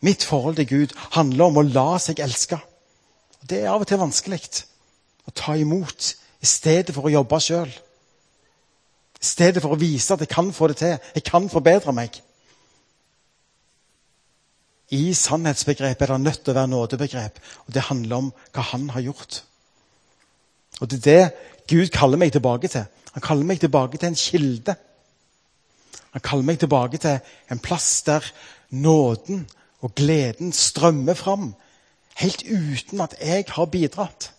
Mitt 0.00 0.24
forhold 0.24 0.56
til 0.56 0.68
Gud 0.68 0.96
handler 1.12 1.44
om 1.44 1.56
å 1.56 1.62
la 1.62 1.98
seg 1.98 2.20
elske. 2.20 2.58
Det 3.44 3.60
er 3.60 3.68
av 3.68 3.80
og 3.80 3.86
til 3.86 4.00
vanskelig 4.00 4.64
å 5.28 5.34
ta 5.36 5.56
imot 5.56 6.14
i 6.40 6.46
stedet 6.46 6.94
for 6.94 7.08
å 7.08 7.12
jobbe 7.12 7.40
sjøl. 7.40 7.68
I 9.20 9.26
stedet 9.26 9.60
for 9.62 9.74
å 9.74 9.80
vise 9.80 10.14
at 10.14 10.20
jeg 10.20 10.32
kan 10.32 10.52
få 10.52 10.70
det 10.70 10.76
til. 10.80 10.96
Jeg 11.14 11.24
kan 11.24 11.48
forbedre 11.52 11.92
meg. 11.92 12.22
I 14.90 15.12
sannhetsbegrepet 15.14 16.08
er 16.08 16.16
det 16.16 16.24
nødt 16.24 16.44
til 16.44 16.54
å 16.54 16.54
være 16.54 16.72
nådebegrep. 16.72 17.38
Og 17.66 17.74
det 17.74 17.88
handler 17.90 18.16
om 18.16 18.32
hva 18.54 18.64
han 18.72 18.88
har 18.90 19.04
gjort. 19.04 19.42
Og 20.80 20.90
det 20.90 21.06
er 21.06 21.28
det 21.28 21.32
Gud 21.70 21.88
kaller 21.94 22.18
meg 22.18 22.32
tilbake 22.32 22.68
til. 22.68 22.84
Han 23.12 23.22
kaller 23.22 23.46
meg 23.46 23.60
tilbake 23.60 23.98
til 23.98 24.08
en 24.08 24.18
kilde. 24.18 24.74
Han 26.10 26.22
kaller 26.24 26.44
meg 26.44 26.58
tilbake 26.58 26.98
til 26.98 27.20
en 27.50 27.58
plass 27.62 28.02
der 28.02 28.24
nåden 28.70 29.48
og 29.80 29.94
gleden 29.94 30.52
strømmer 30.52 31.14
fram, 31.14 31.54
helt 32.16 32.42
uten 32.42 33.00
at 33.00 33.14
jeg 33.20 33.44
har 33.48 33.64
bidratt. 33.64 34.32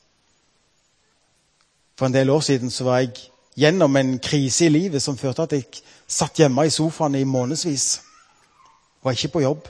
For 1.98 2.06
en 2.06 2.14
del 2.14 2.30
år 2.30 2.40
siden 2.40 2.72
så 2.72 2.84
var 2.84 3.00
jeg 3.00 3.12
gjennom 3.58 3.96
en 3.98 4.20
krise 4.20 4.66
i 4.66 4.70
livet 4.70 5.02
som 5.02 5.18
førte 5.18 5.44
at 5.44 5.54
jeg 5.54 5.66
satt 6.08 6.38
hjemme 6.38 6.66
i 6.66 6.74
sofaen 6.74 7.16
i 7.16 7.24
månedsvis. 7.24 8.02
Var 9.04 9.12
ikke 9.12 9.34
på 9.34 9.42
jobb. 9.42 9.68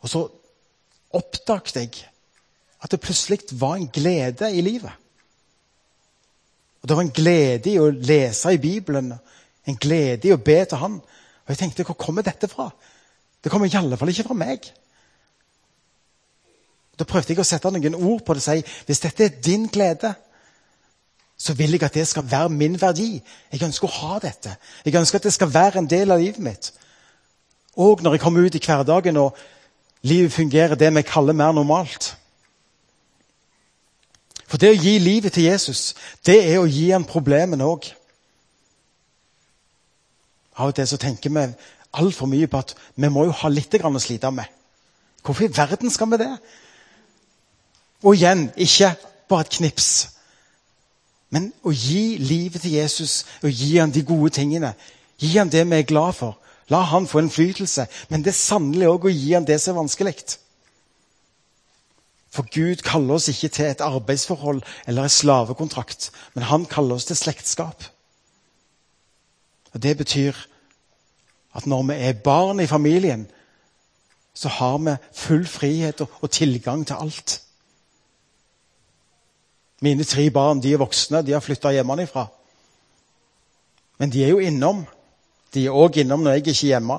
Og 0.00 0.08
så 0.08 0.26
oppdaget 1.12 1.76
jeg 1.76 2.08
at 2.82 2.90
det 2.90 3.00
plutselig 3.00 3.38
var 3.52 3.76
en 3.76 3.88
glede 3.88 4.56
i 4.56 4.60
livet. 4.60 4.92
Og 6.82 6.88
Det 6.88 6.96
var 6.96 7.02
en 7.02 7.14
glede 7.14 7.70
i 7.70 7.78
å 7.78 7.90
lese 7.90 8.54
i 8.54 8.58
Bibelen, 8.58 9.12
en 9.66 9.76
glede 9.78 10.28
i 10.28 10.32
å 10.34 10.40
be 10.42 10.64
til 10.64 10.78
Han. 10.78 10.98
Og 11.42 11.48
jeg 11.48 11.58
tenkte, 11.58 11.84
hvor 11.86 11.94
kommer 11.94 12.22
dette 12.22 12.48
fra? 12.48 12.70
Det 13.44 13.50
kommer 13.50 13.66
i 13.66 13.76
alle 13.78 13.96
fall 13.96 14.10
ikke 14.10 14.26
fra 14.28 14.38
meg. 14.38 14.66
Da 16.98 17.06
prøvde 17.08 17.32
jeg 17.32 17.40
å 17.42 17.46
sette 17.46 17.70
noen 17.70 17.96
ord 17.96 18.22
på 18.24 18.34
det 18.34 18.42
og 18.42 18.44
si 18.44 18.84
hvis 18.86 19.00
dette 19.02 19.24
er 19.24 19.40
din 19.42 19.66
glede, 19.72 20.12
så 21.38 21.54
vil 21.58 21.74
jeg 21.74 21.82
at 21.82 21.94
det 21.94 22.06
skal 22.06 22.26
være 22.30 22.52
min 22.54 22.76
verdi. 22.78 23.16
Jeg 23.50 23.64
ønsker 23.66 23.88
å 23.88 23.96
ha 23.96 24.18
dette. 24.22 24.54
Jeg 24.84 24.94
ønsker 24.94 25.18
at 25.18 25.26
det 25.26 25.34
skal 25.34 25.50
være 25.50 25.80
en 25.80 25.90
del 25.90 26.14
av 26.14 26.20
livet 26.22 26.38
mitt. 26.38 26.70
Og 27.74 28.02
når 28.02 28.14
jeg 28.14 28.22
kommer 28.22 28.46
ut 28.46 28.54
i 28.54 28.62
hverdagen 28.62 29.16
og 29.18 29.38
livet 30.06 30.32
fungerer 30.32 30.78
det 30.78 30.92
vi 30.94 31.02
kaller 31.02 31.34
mer 31.34 31.52
normalt. 31.56 32.12
For 34.52 34.60
det 34.60 34.68
å 34.68 34.76
gi 34.76 34.98
livet 35.00 35.32
til 35.32 35.46
Jesus, 35.48 35.94
det 36.28 36.34
er 36.44 36.58
å 36.60 36.68
gi 36.68 36.90
ham 36.90 37.06
problemene 37.08 37.64
òg. 37.64 37.86
Av 40.60 40.68
og 40.68 40.74
til 40.76 40.90
så 40.90 40.98
tenker 41.00 41.32
vi 41.32 41.46
altfor 41.96 42.28
mye 42.28 42.50
på 42.52 42.60
at 42.60 42.74
vi 43.00 43.08
må 43.08 43.24
jo 43.24 43.32
ha 43.38 43.48
litt 43.48 43.72
å 43.80 43.92
slite 43.96 44.28
med. 44.28 44.44
Hvorfor 45.24 45.46
i 45.46 45.56
verden 45.56 45.88
skal 45.88 46.10
vi 46.10 46.20
det? 46.20 46.28
Og 48.04 48.18
igjen, 48.18 48.50
ikke 48.60 48.92
bare 49.30 49.46
et 49.46 49.56
knips. 49.56 49.88
Men 51.32 51.48
å 51.64 51.72
gi 51.72 52.18
livet 52.20 52.60
til 52.60 52.76
Jesus 52.76 53.24
og 53.40 53.48
gi 53.48 53.78
ham 53.78 53.92
de 53.92 54.04
gode 54.04 54.34
tingene. 54.36 54.74
Gi 55.16 55.32
ham 55.38 55.48
det 55.48 55.64
vi 55.64 55.78
er 55.78 55.88
glad 55.88 56.12
for. 56.18 56.36
La 56.68 56.82
han 56.92 57.08
få 57.08 57.24
innflytelse. 57.24 57.86
Men 58.10 58.20
det 58.20 58.34
er 58.34 58.42
sannelig 58.42 58.92
òg 58.92 59.08
å 59.08 59.16
gi 59.16 59.32
ham 59.32 59.48
det 59.48 59.62
som 59.62 59.72
er 59.72 59.80
vanskelig. 59.80 60.36
For 62.32 62.46
Gud 62.48 62.80
kaller 62.82 63.18
oss 63.18 63.28
ikke 63.28 63.48
til 63.48 63.68
et 63.68 63.84
arbeidsforhold 63.84 64.62
eller 64.86 65.04
en 65.04 65.12
slavekontrakt, 65.12 66.10
men 66.34 66.48
han 66.48 66.64
kaller 66.64 66.96
oss 66.96 67.04
til 67.04 67.16
slektskap. 67.16 67.84
Og 69.72 69.82
Det 69.82 69.96
betyr 69.96 70.32
at 71.54 71.66
når 71.66 71.82
vi 71.82 71.94
er 71.94 72.12
barn 72.12 72.60
i 72.60 72.66
familien, 72.66 73.26
så 74.34 74.48
har 74.48 74.78
vi 74.78 74.96
full 75.12 75.46
frihet 75.46 76.00
og, 76.00 76.30
tilgang 76.30 76.86
til 76.86 76.96
alt. 76.98 77.42
Mine 79.80 80.04
tre 80.04 80.30
barn 80.30 80.62
de 80.62 80.72
er 80.72 80.78
voksne, 80.78 81.22
de 81.22 81.32
har 81.32 81.40
flytta 81.40 81.72
hjemmefra. 81.72 82.26
Men 83.98 84.12
de 84.12 84.24
er 84.24 84.28
jo 84.28 84.38
innom. 84.38 84.86
De 85.54 85.66
er 85.66 85.70
òg 85.76 85.98
innom 86.00 86.22
når 86.22 86.30
jeg 86.30 86.38
ikke 86.38 86.50
er 86.50 86.66
hjemme. 86.66 86.98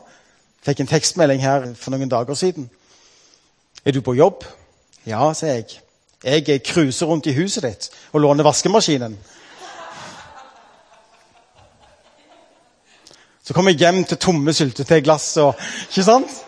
Fikk 0.62 0.80
en 0.80 0.88
tekstmelding 0.88 1.42
her 1.42 1.74
for 1.74 1.92
noen 1.92 2.10
dager 2.10 2.34
siden. 2.34 2.70
Er 3.86 3.92
du 3.92 4.02
på 4.02 4.14
jobb? 4.14 4.46
Ja, 5.06 5.34
sier 5.34 5.54
jeg. 5.54 5.80
Jeg 6.24 6.62
cruiser 6.64 7.06
rundt 7.06 7.28
i 7.28 7.36
huset 7.36 7.64
ditt 7.64 7.90
og 8.14 8.22
låner 8.24 8.46
vaskemaskinen. 8.48 9.18
Så 13.44 13.54
kommer 13.54 13.72
jeg 13.72 13.80
hjem 13.80 14.06
til 14.08 14.18
tomme 14.18 14.54
syltetøyglass 14.54 15.38
og 15.38 15.60
Ikke 15.90 16.04
sant? 16.04 16.46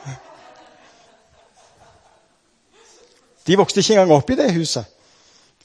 De 3.47 3.57
vokste 3.57 3.79
ikke 3.79 3.93
engang 3.93 4.11
opp 4.15 4.29
i 4.29 4.37
det 4.39 4.53
huset. 4.55 4.85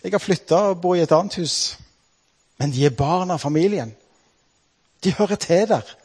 Jeg 0.03 0.13
har 0.13 0.19
flytta 0.19 0.57
og 0.73 0.81
bor 0.81 0.95
i 0.95 1.05
et 1.05 1.13
annet 1.13 1.39
hus. 1.41 1.79
Men 2.59 2.73
de 2.73 2.85
er 2.85 2.97
barn 2.97 3.31
av 3.31 3.39
familien. 3.39 3.95
De 5.05 5.15
hører 5.15 5.35
til 5.41 5.69
der. 5.69 5.97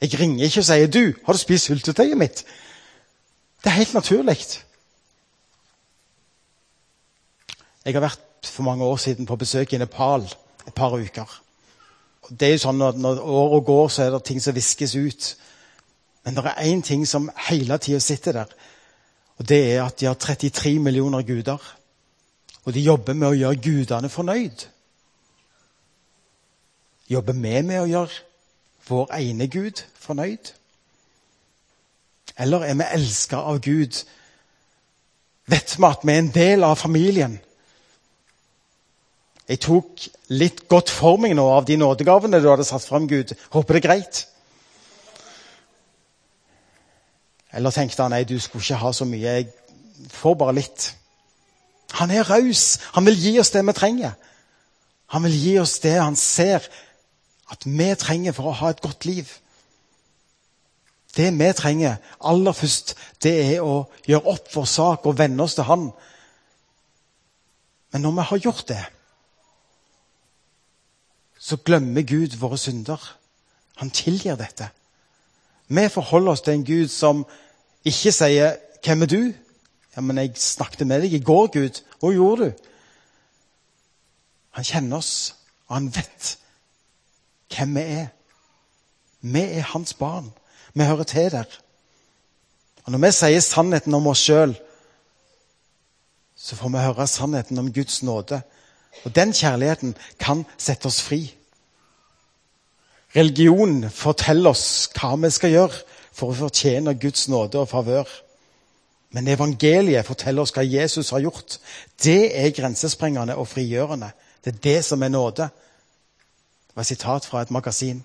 Jeg 0.00 0.20
ringer 0.20 0.44
ikke 0.44 0.60
og 0.60 0.64
sier 0.64 0.86
'Du, 0.86 1.14
har 1.26 1.32
du 1.32 1.38
spist 1.38 1.64
syltetøyet 1.64 2.18
mitt?' 2.18 2.44
Det 3.64 3.66
er 3.66 3.70
helt 3.70 3.94
naturlig. 3.94 4.64
Jeg 7.84 7.94
har 7.96 8.04
vært 8.04 8.48
for 8.48 8.62
mange 8.62 8.84
år 8.84 8.96
siden 8.96 9.26
på 9.26 9.36
besøk 9.40 9.72
i 9.72 9.78
Nepal 9.80 10.26
et 10.66 10.74
par 10.74 10.92
uker. 10.92 11.40
Det 12.30 12.48
er 12.48 12.52
jo 12.52 12.64
sånn 12.66 12.82
at 12.84 12.98
Når 13.00 13.20
året 13.24 13.64
går, 13.64 13.88
så 13.88 14.02
er 14.02 14.10
det 14.10 14.24
ting 14.24 14.42
som 14.42 14.54
viskes 14.54 14.94
ut. 14.94 15.36
Men 16.24 16.36
det 16.36 16.44
er 16.44 16.68
én 16.68 16.82
ting 16.82 17.06
som 17.08 17.30
hele 17.48 17.78
tida 17.78 17.98
sitter 17.98 18.32
der. 18.32 18.52
Og 19.38 19.48
Det 19.48 19.72
er 19.72 19.84
at 19.84 20.00
de 20.00 20.06
har 20.06 20.14
33 20.14 20.78
millioner 20.78 21.22
guder. 21.22 21.58
Og 22.64 22.74
de 22.74 22.80
jobber 22.80 23.14
med 23.14 23.28
å 23.28 23.34
gjøre 23.34 23.56
gudene 23.56 24.08
fornøyd. 24.08 24.66
Jobber 27.10 27.32
vi 27.32 27.62
med 27.62 27.80
å 27.80 27.88
gjøre 27.88 28.20
vår 28.88 29.14
ene 29.16 29.46
Gud 29.48 29.82
fornøyd? 29.98 30.52
Eller 32.38 32.64
er 32.64 32.74
vi 32.74 32.84
elska 32.92 33.36
av 33.36 33.60
Gud? 33.60 34.04
Vet 35.46 35.78
vi 35.78 35.86
at 35.88 36.04
vi 36.04 36.12
er 36.12 36.18
en 36.18 36.34
del 36.34 36.64
av 36.64 36.76
familien? 36.76 37.40
Jeg 39.50 39.58
tok 39.64 40.04
litt 40.30 40.60
godt 40.70 40.92
for 40.94 41.18
meg 41.18 41.34
nå 41.34 41.42
av 41.50 41.64
de 41.66 41.74
nådegavene 41.80 42.38
du 42.38 42.46
hadde 42.46 42.66
satt 42.68 42.84
fram, 42.86 43.08
Gud. 43.10 43.32
Håper 43.50 43.74
det 43.74 43.80
er 43.80 43.86
greit. 43.88 44.20
Eller 47.50 47.74
tenkte 47.74 48.04
han 48.04 48.14
nei, 48.14 48.22
du 48.22 48.36
skulle 48.38 48.62
ikke 48.62 48.78
ha 48.78 48.92
så 48.94 49.08
mye. 49.10 49.32
Jeg 49.40 50.12
får 50.14 50.36
bare 50.38 50.54
litt. 50.54 50.92
Han 51.98 52.14
er 52.14 52.28
raus. 52.30 52.78
Han 52.94 53.08
vil 53.10 53.18
gi 53.18 53.32
oss 53.42 53.50
det 53.50 53.64
vi 53.66 53.74
trenger. 53.74 54.14
Han 55.10 55.26
vil 55.26 55.34
gi 55.34 55.56
oss 55.58 55.80
det 55.82 55.96
han 55.98 56.14
ser 56.14 56.70
at 57.50 57.66
vi 57.66 57.88
trenger 57.98 58.36
for 58.36 58.52
å 58.52 58.58
ha 58.60 58.70
et 58.70 58.82
godt 58.84 59.08
liv. 59.10 59.26
Det 61.16 61.26
vi 61.34 61.50
trenger 61.58 61.98
aller 62.22 62.54
først, 62.54 62.94
det 63.18 63.34
er 63.56 63.66
å 63.66 63.82
gjøre 64.06 64.30
opp 64.30 64.54
vår 64.54 64.70
sak 64.70 65.10
og 65.10 65.18
venne 65.18 65.42
oss 65.42 65.58
til 65.58 65.66
Han. 65.66 65.90
Men 67.90 68.06
når 68.06 68.14
vi 68.20 68.26
har 68.28 68.42
gjort 68.46 68.68
det, 68.68 68.84
så 71.40 71.56
glemmer 71.56 72.04
Gud 72.04 72.36
våre 72.36 72.58
synder. 72.58 73.00
Han 73.80 73.90
tilgir 73.90 74.36
dette. 74.36 74.68
Vi 75.68 75.88
forholder 75.88 76.32
oss 76.32 76.44
til 76.44 76.58
en 76.58 76.66
Gud 76.66 76.88
som 76.88 77.26
ikke 77.84 78.12
sier 78.12 78.56
'Hvem 78.84 79.02
er 79.02 79.06
du?' 79.06 79.32
Ja, 79.96 80.00
men 80.00 80.18
jeg 80.18 80.36
snakket 80.36 80.86
med 80.86 81.02
deg 81.02 81.12
i 81.12 81.18
går, 81.18 81.46
Gud. 81.46 81.80
Hva 82.00 82.12
gjorde 82.12 82.44
du? 82.44 82.52
Han 84.50 84.64
kjenner 84.64 84.96
oss, 84.96 85.34
og 85.66 85.76
han 85.76 85.94
vet 85.94 86.38
hvem 87.50 87.74
vi 87.74 87.80
er. 87.80 88.06
Vi 89.20 89.40
er 89.40 89.66
hans 89.72 89.94
barn. 89.94 90.32
Vi 90.74 90.84
hører 90.84 91.02
til 91.02 91.30
der. 91.30 91.44
Og 92.84 92.92
Når 92.92 92.98
vi 92.98 93.12
sier 93.12 93.40
sannheten 93.40 93.94
om 93.94 94.06
oss 94.06 94.18
sjøl, 94.18 94.54
så 96.36 96.56
får 96.56 96.68
vi 96.68 96.78
høre 96.78 97.06
sannheten 97.06 97.58
om 97.58 97.72
Guds 97.72 98.02
nåde. 98.02 98.40
Og 99.04 99.14
den 99.16 99.32
kjærligheten 99.32 99.94
kan 100.18 100.44
sette 100.58 100.90
oss 100.90 101.00
fri. 101.02 101.22
Religion 103.16 103.88
forteller 103.90 104.52
oss 104.52 104.90
hva 104.94 105.16
vi 105.18 105.30
skal 105.34 105.54
gjøre 105.54 105.80
for 106.14 106.30
å 106.30 106.38
fortjene 106.44 106.98
Guds 107.00 107.28
nåde 107.32 107.62
og 107.62 107.70
favør. 107.70 108.10
Men 109.10 109.28
evangeliet 109.32 110.06
forteller 110.06 110.44
oss 110.44 110.54
hva 110.54 110.62
Jesus 110.62 111.10
har 111.10 111.24
gjort. 111.24 111.58
Det 112.02 112.30
er 112.38 112.52
grensesprengende 112.54 113.34
og 113.40 113.48
frigjørende. 113.50 114.12
Det 114.44 114.54
er 114.54 114.62
det 114.66 114.78
som 114.86 115.02
er 115.02 115.10
nåde. 115.10 115.48
Det 115.50 116.76
var 116.76 116.86
et 116.86 116.92
sitat 116.92 117.26
fra 117.26 117.42
et 117.42 117.50
magasin. 117.50 118.04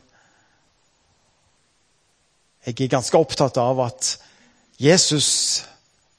Jeg 2.66 2.82
er 2.82 2.90
ganske 2.90 3.18
opptatt 3.18 3.60
av 3.62 3.80
at 3.86 4.16
Jesus 4.82 5.66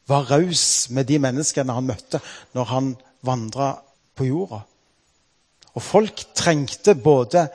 var 0.06 0.30
raus 0.30 0.86
med 0.94 1.08
de 1.10 1.18
menneskene 1.18 1.74
han 1.74 1.88
møtte 1.88 2.20
når 2.54 2.70
han 2.70 2.92
vandra 3.26 3.72
på 4.16 4.24
jorda. 4.24 4.60
Og 5.76 5.82
folk 5.82 6.24
trengte 6.34 6.94
både 6.94 7.48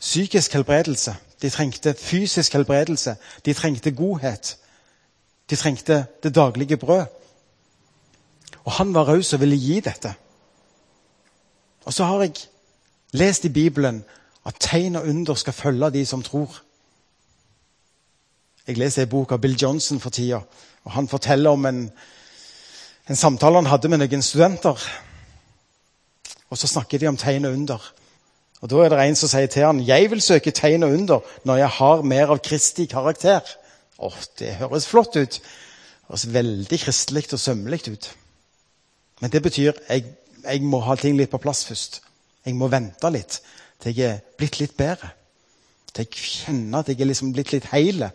psykisk 0.00 0.52
helbredelse, 0.52 1.16
de 1.42 1.50
trengte 1.50 1.94
fysisk 1.98 2.52
helbredelse, 2.52 3.16
de 3.44 3.52
trengte 3.52 3.90
godhet. 3.90 4.56
De 5.50 5.56
trengte 5.56 6.06
det 6.22 6.34
daglige 6.34 6.76
brød. 6.76 7.06
Og 8.64 8.72
han 8.72 8.94
var 8.94 9.08
raus 9.08 9.32
og 9.32 9.40
ville 9.40 9.56
gi 9.56 9.80
dette. 9.80 10.14
Og 11.84 11.92
så 11.92 12.04
har 12.04 12.20
jeg 12.20 12.34
lest 13.12 13.44
i 13.44 13.48
Bibelen 13.48 14.04
at 14.46 14.56
tegn 14.60 14.96
og 14.96 15.08
under 15.08 15.34
skal 15.34 15.52
følge 15.52 15.90
de 15.90 16.06
som 16.06 16.22
tror. 16.22 16.62
Jeg 18.66 18.78
leser 18.78 19.02
en 19.02 19.08
bok 19.08 19.32
av 19.32 19.40
Bill 19.40 19.56
Johnson 19.62 20.00
for 20.00 20.10
tida, 20.10 20.40
og 20.84 20.92
han 20.92 21.08
forteller 21.08 21.50
om 21.50 21.66
en, 21.66 21.90
en 23.08 23.16
samtale 23.16 23.54
han 23.54 23.66
hadde 23.66 23.88
med 23.88 23.98
noen 23.98 24.22
studenter 24.22 24.78
Og 26.50 26.58
så 26.58 26.66
snakker 26.66 26.98
de 26.98 27.08
om 27.08 27.16
tegn 27.16 27.44
og 27.44 27.52
under. 27.52 27.92
Og 28.60 28.70
Da 28.70 28.76
er 28.76 28.88
det 28.88 28.98
en 29.00 29.16
som 29.16 29.28
sier 29.28 29.46
til 29.46 29.64
han, 29.64 29.80
'Jeg 29.80 30.10
vil 30.10 30.20
søke 30.20 30.50
tegn 30.50 30.82
og 30.82 30.90
under 30.90 31.20
når 31.44 31.56
jeg 31.56 31.68
har 31.68 32.02
mer 32.02 32.26
av 32.26 32.38
Kristi 32.38 32.86
karakter'. 32.86 33.56
Åh, 33.98 34.16
Det 34.38 34.54
høres 34.54 34.86
flott 34.86 35.16
ut. 35.16 35.30
Det 35.30 35.42
høres 36.08 36.32
veldig 36.32 36.80
kristelig 36.80 37.32
og 37.32 37.40
sømmelig 37.40 37.88
ut. 37.88 38.16
Men 39.20 39.30
det 39.30 39.42
betyr 39.42 39.72
jeg, 39.88 40.04
jeg 40.44 40.62
må 40.62 40.80
ha 40.80 40.94
ting 40.94 41.16
litt 41.16 41.30
på 41.30 41.38
plass 41.38 41.64
først. 41.64 42.02
Jeg 42.46 42.54
må 42.54 42.68
vente 42.68 43.10
litt 43.10 43.40
til 43.80 43.96
jeg 43.96 44.10
er 44.10 44.20
blitt 44.36 44.60
litt 44.60 44.76
bedre. 44.76 45.10
Til 45.94 46.04
jeg 46.04 46.12
kjenner 46.12 46.78
at 46.78 46.88
jeg 46.88 47.00
er 47.00 47.10
liksom 47.10 47.32
blitt 47.32 47.52
litt 47.52 47.68
heil. 47.72 48.10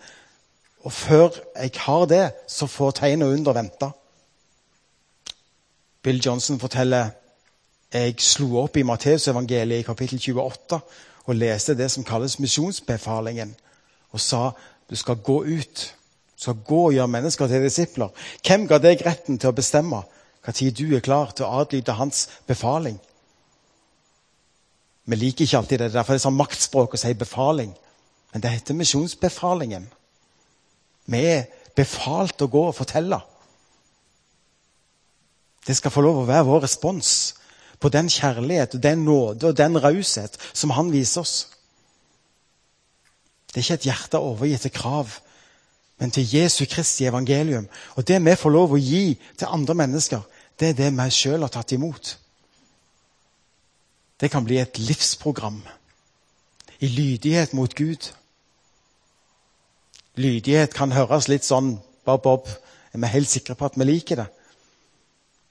Og 0.86 0.94
før 0.94 1.30
jeg 1.56 1.72
har 1.76 2.06
det, 2.06 2.32
så 2.48 2.68
får 2.68 2.92
tegn 2.92 3.26
og 3.26 3.34
under 3.34 3.54
vente. 3.54 3.90
Bill 6.04 6.22
Johnson 6.26 6.60
forteller 6.60 7.10
jeg 7.96 8.16
slo 8.20 8.60
opp 8.60 8.78
i 8.78 8.84
Matteusevangeliet 8.84 9.84
i 9.84 9.88
kapittel 9.88 10.20
28 10.20 10.80
og 11.26 11.38
leste 11.38 11.76
det 11.78 11.88
som 11.92 12.04
kalles 12.06 12.40
misjonsbefalingen, 12.40 13.56
og 14.12 14.20
sa 14.22 14.50
du 14.90 14.96
skal 14.96 15.16
gå 15.16 15.40
ut. 15.44 15.86
Du 16.36 16.42
skal 16.44 16.60
gå 16.68 16.82
og 16.88 16.94
gjøre 16.94 17.08
mennesker 17.08 17.48
til 17.48 17.64
disipler. 17.64 18.12
Hvem 18.46 18.68
ga 18.68 18.78
deg 18.84 19.02
retten 19.06 19.40
til 19.40 19.50
å 19.50 19.56
bestemme 19.56 20.04
når 20.46 20.74
du 20.78 20.84
er 20.94 21.02
klar 21.02 21.32
til 21.34 21.48
å 21.48 21.62
adlyde 21.62 21.96
hans 21.98 22.28
befaling? 22.46 23.00
Vi 25.06 25.16
liker 25.16 25.46
ikke 25.46 25.58
alltid 25.58 25.80
det. 25.80 25.94
Derfor 25.94 26.14
er 26.14 26.20
det 26.20 26.26
sånn 26.26 26.38
maktspråk 26.38 26.94
å 26.94 27.00
si 27.02 27.14
befaling. 27.18 27.72
Men 28.34 28.44
det 28.44 28.52
heter 28.52 28.78
misjonsbefalingen. 28.78 29.88
Vi 31.10 31.22
er 31.32 31.48
befalt 31.78 32.42
å 32.42 32.50
gå 32.52 32.68
og 32.70 32.78
fortelle. 32.78 33.22
Det 35.66 35.74
skal 35.78 35.94
få 35.94 36.04
lov 36.06 36.22
å 36.22 36.30
være 36.30 36.46
vår 36.46 36.66
respons 36.68 37.10
på 37.80 37.90
den 37.90 38.10
kjærlighet 38.10 38.76
og 38.76 38.84
den 38.84 39.06
nåde 39.06 39.48
og 39.48 39.58
den 39.58 39.78
raushet 39.84 40.38
som 40.54 40.74
han 40.76 40.92
viser 40.92 41.22
oss. 41.22 41.36
Det 43.48 43.62
er 43.62 43.66
ikke 43.66 43.80
et 43.80 43.88
hjerte 43.88 44.20
overgitt 44.20 44.62
til 44.62 44.72
krav, 44.72 45.10
men 46.00 46.12
til 46.12 46.28
Jesu 46.28 46.66
Kristi 46.70 47.06
evangelium. 47.06 47.68
Og 47.96 48.08
det 48.08 48.20
vi 48.26 48.36
får 48.36 48.52
lov 48.52 48.76
å 48.76 48.82
gi 48.82 49.16
til 49.38 49.48
andre 49.48 49.76
mennesker, 49.80 50.22
det 50.60 50.70
er 50.70 50.80
det 50.80 50.92
vi 50.92 51.08
sjøl 51.12 51.46
har 51.46 51.54
tatt 51.54 51.72
imot. 51.72 52.18
Det 54.20 54.32
kan 54.32 54.44
bli 54.44 54.60
et 54.60 54.80
livsprogram 54.80 55.62
i 56.80 56.88
lydighet 56.88 57.54
mot 57.54 57.76
Gud. 57.76 58.12
Lydighet 60.16 60.76
kan 60.76 60.92
høres 60.96 61.28
litt 61.28 61.48
sånn 61.48 61.78
bob-bob. 62.08 62.48
Er 62.94 63.00
vi 63.04 63.12
helt 63.12 63.32
sikre 63.32 63.56
på 63.56 63.68
at 63.68 63.80
vi 63.80 63.88
liker 63.88 64.24
det? 64.24 64.28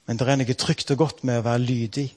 Men 0.07 0.21
det 0.21 0.29
er 0.29 0.37
noe 0.41 0.57
trygt 0.59 0.91
og 0.93 1.01
godt 1.01 1.25
med 1.25 1.41
å 1.41 1.47
være 1.47 1.65
lydig. 1.65 2.09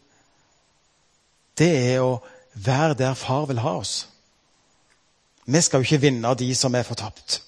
Det 1.58 1.70
er 1.94 2.03
å 2.03 2.20
være 2.53 2.98
der 3.00 3.17
far 3.17 3.48
vil 3.50 3.62
ha 3.63 3.77
oss. 3.79 4.08
Vi 5.48 5.62
skal 5.63 5.79
jo 5.79 5.88
ikke 5.88 6.03
vinne 6.03 6.34
de 6.36 6.50
som 6.56 6.75
er 6.75 6.84
fortapt. 6.84 7.41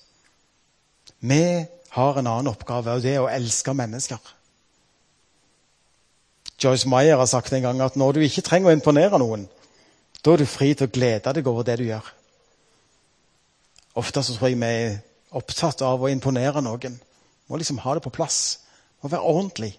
Vi 1.20 1.44
har 1.92 2.20
en 2.20 2.28
annen 2.28 2.52
oppgave, 2.52 2.94
og 2.96 3.04
det 3.04 3.18
er 3.18 3.24
å 3.24 3.32
elske 3.32 3.74
mennesker. 3.76 4.20
Joyce 6.64 6.88
Meyer 6.92 7.20
har 7.20 7.28
sagt 7.28 7.54
en 7.54 7.64
gang 7.64 7.82
at 7.84 7.96
når 8.00 8.16
du 8.16 8.24
ikke 8.24 8.44
trenger 8.44 8.72
å 8.72 8.76
imponere 8.76 9.20
noen, 9.20 9.46
da 10.24 10.34
er 10.34 10.42
du 10.42 10.48
fri 10.48 10.74
til 10.74 10.88
å 10.88 10.92
glede 10.92 11.34
deg 11.36 11.48
over 11.48 11.68
det 11.68 11.78
du 11.80 11.86
gjør. 11.88 12.08
Ofte 14.00 14.24
så 14.24 14.36
tror 14.36 14.52
jeg 14.52 14.60
vi 14.60 14.68
er 14.68 14.98
opptatt 15.36 15.82
av 15.84 16.04
å 16.04 16.12
imponere 16.12 16.64
noen. 16.64 16.96
Må 17.48 17.60
liksom 17.60 17.80
ha 17.84 17.96
det 17.96 18.04
på 18.06 18.14
plass. 18.14 18.60
Må 19.02 19.12
være 19.12 19.28
ordentlig. 19.28 19.72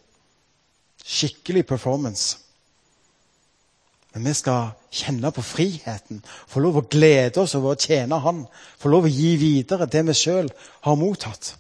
Skikkelig 1.05 1.67
performance. 1.67 2.39
Men 4.15 4.27
vi 4.27 4.35
skal 4.35 4.73
kjenne 4.91 5.31
på 5.31 5.43
friheten, 5.43 6.19
få 6.51 6.63
lov 6.65 6.81
å 6.81 6.87
glede 6.91 7.43
oss 7.43 7.55
over 7.55 7.77
å 7.77 7.79
tjene 7.79 8.19
Han. 8.25 8.43
Få 8.79 8.91
lov 8.91 9.07
å 9.07 9.13
gi 9.13 9.37
videre 9.39 9.87
det 9.87 10.03
vi 10.09 10.17
sjøl 10.19 10.51
har 10.87 10.99
mottatt. 10.99 11.55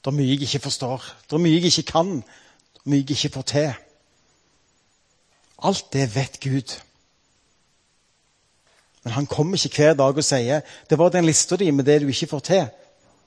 Det 0.00 0.12
er 0.12 0.16
mye 0.16 0.34
jeg 0.34 0.44
ikke 0.44 0.66
forstår, 0.66 1.04
det 1.28 1.36
er 1.36 1.40
mye 1.40 1.56
jeg 1.56 1.70
ikke 1.70 1.92
kan, 1.92 2.16
det 2.20 2.82
er 2.82 2.90
mye 2.92 3.00
jeg 3.00 3.16
ikke 3.16 3.36
får 3.38 3.46
til. 3.52 3.70
Alt 5.64 5.86
det 5.92 6.08
vet 6.12 6.40
Gud. 6.40 6.74
Men 9.04 9.12
han 9.16 9.28
kommer 9.28 9.56
ikke 9.56 9.80
hver 9.80 9.96
dag 9.96 10.16
og 10.16 10.24
sier 10.24 10.60
det 10.90 10.98
var 11.00 11.12
den 11.12 11.24
lista 11.28 11.56
di 11.60 11.70
med 11.70 11.84
det 11.88 12.02
du 12.02 12.08
ikke 12.08 12.28
får 12.34 12.44
til. 12.48 12.66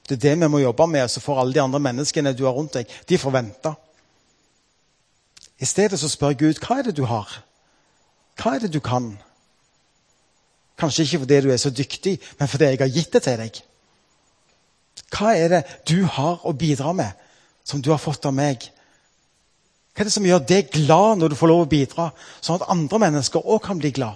Det 0.08 0.16
er 0.16 0.24
det 0.24 0.36
vi 0.40 0.48
må 0.48 0.62
jobbe 0.62 0.88
med, 0.88 1.08
så 1.12 1.20
får 1.20 1.42
alle 1.42 1.54
de 1.54 1.62
andre 1.62 1.80
menneskene 1.84 2.34
du 2.34 2.46
har 2.46 2.56
rundt 2.56 2.78
deg, 2.80 2.92
de 3.10 3.18
får 3.20 3.34
vente. 3.36 3.74
I 5.60 5.66
stedet 5.66 6.00
så 6.00 6.10
spør 6.10 6.38
Gud 6.38 6.62
hva 6.64 6.80
er 6.80 6.88
det 6.88 6.96
du 6.98 7.04
har. 7.10 7.32
Hva 8.38 8.56
er 8.56 8.66
det 8.66 8.74
du 8.74 8.80
kan? 8.80 9.16
Kanskje 10.78 11.04
ikke 11.04 11.24
fordi 11.24 11.42
du 11.42 11.52
er 11.52 11.58
så 11.58 11.74
dyktig, 11.74 12.20
men 12.40 12.48
fordi 12.48 12.70
jeg 12.70 12.80
har 12.80 12.94
gitt 12.94 13.14
det 13.14 13.24
til 13.26 13.42
deg. 13.42 13.62
Hva 15.12 15.34
er 15.34 15.54
det 15.56 15.62
du 15.90 16.04
har 16.06 16.46
å 16.46 16.54
bidra 16.54 16.94
med, 16.94 17.12
som 17.66 17.82
du 17.82 17.90
har 17.92 18.02
fått 18.02 18.28
av 18.30 18.36
meg? 18.38 18.70
Hva 19.96 20.04
er 20.04 20.10
det 20.10 20.14
som 20.14 20.26
gjør 20.30 20.46
deg 20.46 20.70
glad 20.76 21.18
når 21.18 21.34
du 21.34 21.40
får 21.40 21.52
lov 21.52 21.66
å 21.66 21.72
bidra, 21.72 22.12
sånn 22.40 22.60
at 22.60 22.70
andre 22.70 23.02
mennesker 23.08 23.44
òg 23.44 23.64
kan 23.66 23.82
bli 23.82 23.92
glad? 23.98 24.16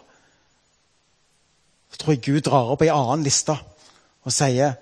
Så 1.91 2.03
tror 2.03 2.13
jeg 2.13 2.23
Gud 2.27 2.45
drar 2.45 2.69
opp 2.71 2.85
ei 2.85 2.91
annen 2.93 3.25
liste 3.25 3.57
og 4.21 4.35
sier 4.35 4.77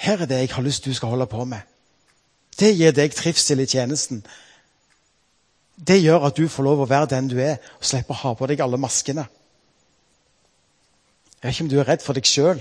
her 0.00 0.22
er 0.22 0.28
det 0.28 0.38
jeg 0.38 0.54
har 0.54 0.64
lyst 0.64 0.84
du 0.84 0.94
skal 0.94 1.12
holde 1.12 1.26
på 1.28 1.44
med. 1.44 1.60
Det 2.58 2.72
gir 2.76 2.92
deg 2.96 3.12
trivsel 3.12 3.60
i 3.60 3.68
tjenesten. 3.68 4.22
Det 5.76 6.00
gjør 6.00 6.26
at 6.28 6.36
du 6.36 6.48
får 6.48 6.64
lov 6.64 6.82
å 6.84 6.88
være 6.88 7.10
den 7.12 7.28
du 7.28 7.36
er, 7.40 7.60
og 7.78 7.84
slipper 7.84 8.16
å 8.16 8.22
ha 8.22 8.32
på 8.36 8.48
deg 8.48 8.62
alle 8.64 8.80
maskene. 8.80 9.26
Jeg 11.40 11.48
vet 11.48 11.54
ikke 11.54 11.66
om 11.66 11.70
du 11.72 11.78
er 11.80 11.88
redd 11.88 12.04
for 12.04 12.16
deg 12.16 12.28
sjøl. 12.28 12.60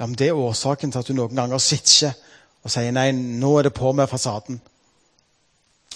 Om 0.00 0.14
det 0.18 0.30
er 0.30 0.38
årsaken 0.38 0.92
til 0.92 1.02
at 1.02 1.10
du 1.10 1.14
noen 1.14 1.38
ganger 1.38 1.62
sitter 1.62 2.14
og 2.62 2.70
sier 2.70 2.92
nei, 2.94 3.10
nå 3.12 3.50
er 3.58 3.68
det 3.68 3.74
på 3.76 3.90
med 3.96 4.10
fasaden. 4.10 4.60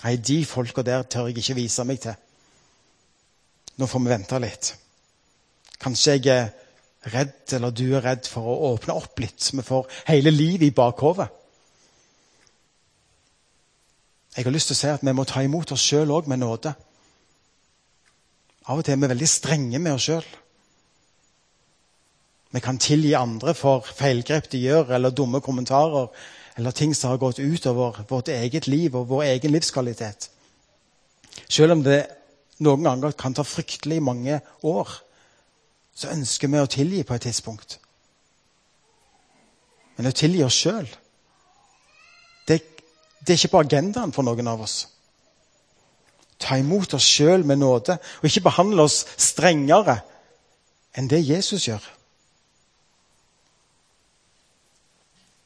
Nei, 0.03 0.17
de 0.17 0.43
folka 0.47 0.83
der 0.87 1.07
tør 1.07 1.31
jeg 1.31 1.39
ikke 1.43 1.59
vise 1.59 1.87
meg 1.87 2.03
til. 2.03 2.15
Nå 3.79 3.87
får 3.91 4.03
vi 4.05 4.11
vente 4.11 4.41
litt. 4.43 4.75
Kanskje 5.83 6.19
jeg 6.19 6.51
redd, 7.13 7.53
eller 7.53 7.71
du 7.71 7.87
er 7.95 8.05
redd 8.05 8.29
for 8.31 8.49
å 8.49 8.73
åpne 8.73 8.97
opp 8.97 9.21
litt, 9.21 9.41
så 9.41 9.59
vi 9.59 9.67
får 9.67 9.91
hele 10.09 10.33
livet 10.33 10.69
i 10.69 10.77
bakhovet. 10.77 11.41
Jeg 14.35 14.47
har 14.47 14.55
lyst 14.55 14.73
til 14.73 14.75
å 14.75 14.81
si 14.81 14.91
at 14.91 15.05
vi 15.07 15.15
må 15.15 15.27
ta 15.29 15.45
imot 15.47 15.73
oss 15.77 15.85
sjøl 15.85 16.11
òg 16.11 16.31
med 16.31 16.43
nåde. 16.43 16.73
Av 18.67 18.81
og 18.81 18.87
til 18.87 18.97
er 18.97 19.03
vi 19.03 19.11
veldig 19.13 19.29
strenge 19.31 19.79
med 19.79 19.95
oss 19.95 20.09
sjøl. 20.09 20.27
Vi 22.55 22.63
kan 22.63 22.79
tilgi 22.79 23.13
andre 23.19 23.55
for 23.59 23.87
feilgrep 23.87 24.51
de 24.51 24.63
gjør, 24.63 24.93
eller 24.97 25.15
dumme 25.15 25.41
kommentarer, 25.43 26.11
eller 26.57 26.71
ting 26.71 26.95
som 26.95 27.11
har 27.11 27.23
gått 27.23 27.43
utover 27.43 28.05
vårt 28.09 28.31
eget 28.31 28.69
liv 28.71 28.95
og 28.95 29.09
vår 29.11 29.25
egen 29.33 29.55
livskvalitet. 29.55 30.31
Selv 31.49 31.75
om 31.75 31.83
det 31.83 32.05
noen 32.63 32.87
ganger 32.87 33.17
kan 33.19 33.35
ta 33.35 33.43
fryktelig 33.43 33.99
mange 34.03 34.39
år, 34.63 34.91
så 35.95 36.11
ønsker 36.11 36.51
vi 36.51 36.61
å 36.61 36.71
tilgi 36.71 37.03
på 37.07 37.15
et 37.15 37.27
tidspunkt. 37.29 37.79
Men 39.97 40.11
å 40.11 40.17
tilgi 40.17 40.43
oss 40.43 40.59
sjøl 40.59 40.89
det 43.25 43.33
er 43.33 43.39
ikke 43.39 43.55
på 43.55 43.61
agendaen 43.65 44.13
for 44.13 44.27
noen 44.27 44.49
av 44.53 44.61
oss. 44.61 44.89
Ta 46.37 46.59
imot 46.61 46.93
oss 46.97 47.07
sjøl 47.09 47.45
med 47.49 47.63
nåde, 47.63 47.97
og 48.21 48.29
ikke 48.29 48.45
behandle 48.45 48.85
oss 48.85 48.99
strengere 49.17 50.03
enn 50.95 51.09
det 51.09 51.23
Jesus 51.25 51.65
gjør. 51.71 51.85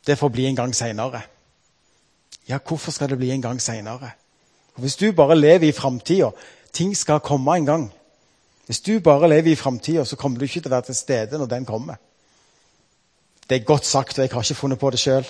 Det 0.07 0.17
får 0.19 0.33
bli 0.35 0.49
en 0.49 0.59
gang 0.59 0.75
seinere. 0.75 1.23
Ja, 2.49 2.59
hvorfor 2.59 2.91
skal 2.91 3.13
det 3.13 3.21
bli 3.21 3.31
en 3.31 3.45
gang 3.45 3.61
seinere? 3.63 4.17
Hvis 4.75 4.97
du 4.97 5.13
bare 5.13 5.39
lever 5.39 5.69
i 5.69 5.75
framtida 5.75 6.31
Ting 6.73 6.93
skal 6.97 7.21
komme 7.25 7.57
en 7.57 7.65
gang. 7.67 7.85
Hvis 8.69 8.81
du 8.85 8.99
bare 9.01 9.29
lever 9.29 9.53
i 9.53 9.57
framtida, 9.57 10.05
så 10.05 10.17
kommer 10.17 10.39
du 10.39 10.45
ikke 10.45 10.61
til 10.61 10.69
å 10.69 10.75
være 10.75 10.91
til 10.91 10.97
stede 10.99 11.39
når 11.41 11.49
den 11.49 11.65
kommer. 11.65 11.97
Det 13.49 13.57
er 13.57 13.65
godt 13.65 13.87
sagt, 13.89 14.19
og 14.19 14.27
jeg 14.27 14.33
har 14.33 14.45
ikke 14.45 14.55
funnet 14.59 14.79
på 14.79 14.91
det 14.93 15.01
sjøl. 15.01 15.25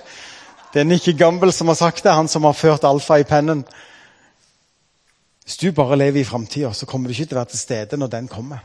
Det 0.74 0.80
er 0.80 0.88
Nikki 0.88 1.14
Gumbel 1.14 1.52
som 1.54 1.70
har 1.70 1.78
sagt 1.78 2.02
det, 2.02 2.12
han 2.12 2.28
som 2.28 2.48
har 2.48 2.58
ført 2.58 2.84
alfa 2.84 3.20
i 3.22 3.28
pennen. 3.28 3.62
Hvis 5.44 5.56
du 5.62 5.70
bare 5.72 5.96
lever 5.96 6.20
i 6.20 6.26
framtida, 6.26 6.72
så 6.74 6.86
kommer 6.86 7.08
du 7.08 7.14
ikke 7.14 7.30
til 7.30 7.38
å 7.38 7.44
være 7.44 7.52
til 7.54 7.62
stede 7.62 8.02
når 8.02 8.10
den 8.16 8.28
kommer. 8.28 8.58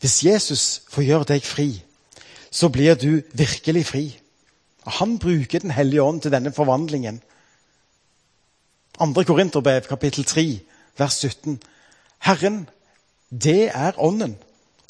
Hvis 0.00 0.20
Jesus 0.26 0.82
får 0.92 1.08
gjøre 1.08 1.32
deg 1.32 1.48
fri, 1.48 1.70
så 2.50 2.68
blir 2.68 3.00
du 3.00 3.22
virkelig 3.32 3.86
fri. 3.86 4.06
Han 5.00 5.18
bruker 5.18 5.58
Den 5.58 5.70
hellige 5.70 6.02
ånd 6.02 6.20
til 6.20 6.32
denne 6.32 6.52
forvandlingen. 6.52 7.22
2. 8.98 9.24
Korinterbrev, 9.24 9.88
kapittel 9.88 10.24
3, 10.24 10.60
vers 10.98 11.14
17. 11.24 11.62
Herren, 12.24 12.68
det 13.30 13.70
er 13.74 13.92
Ånden. 13.98 14.38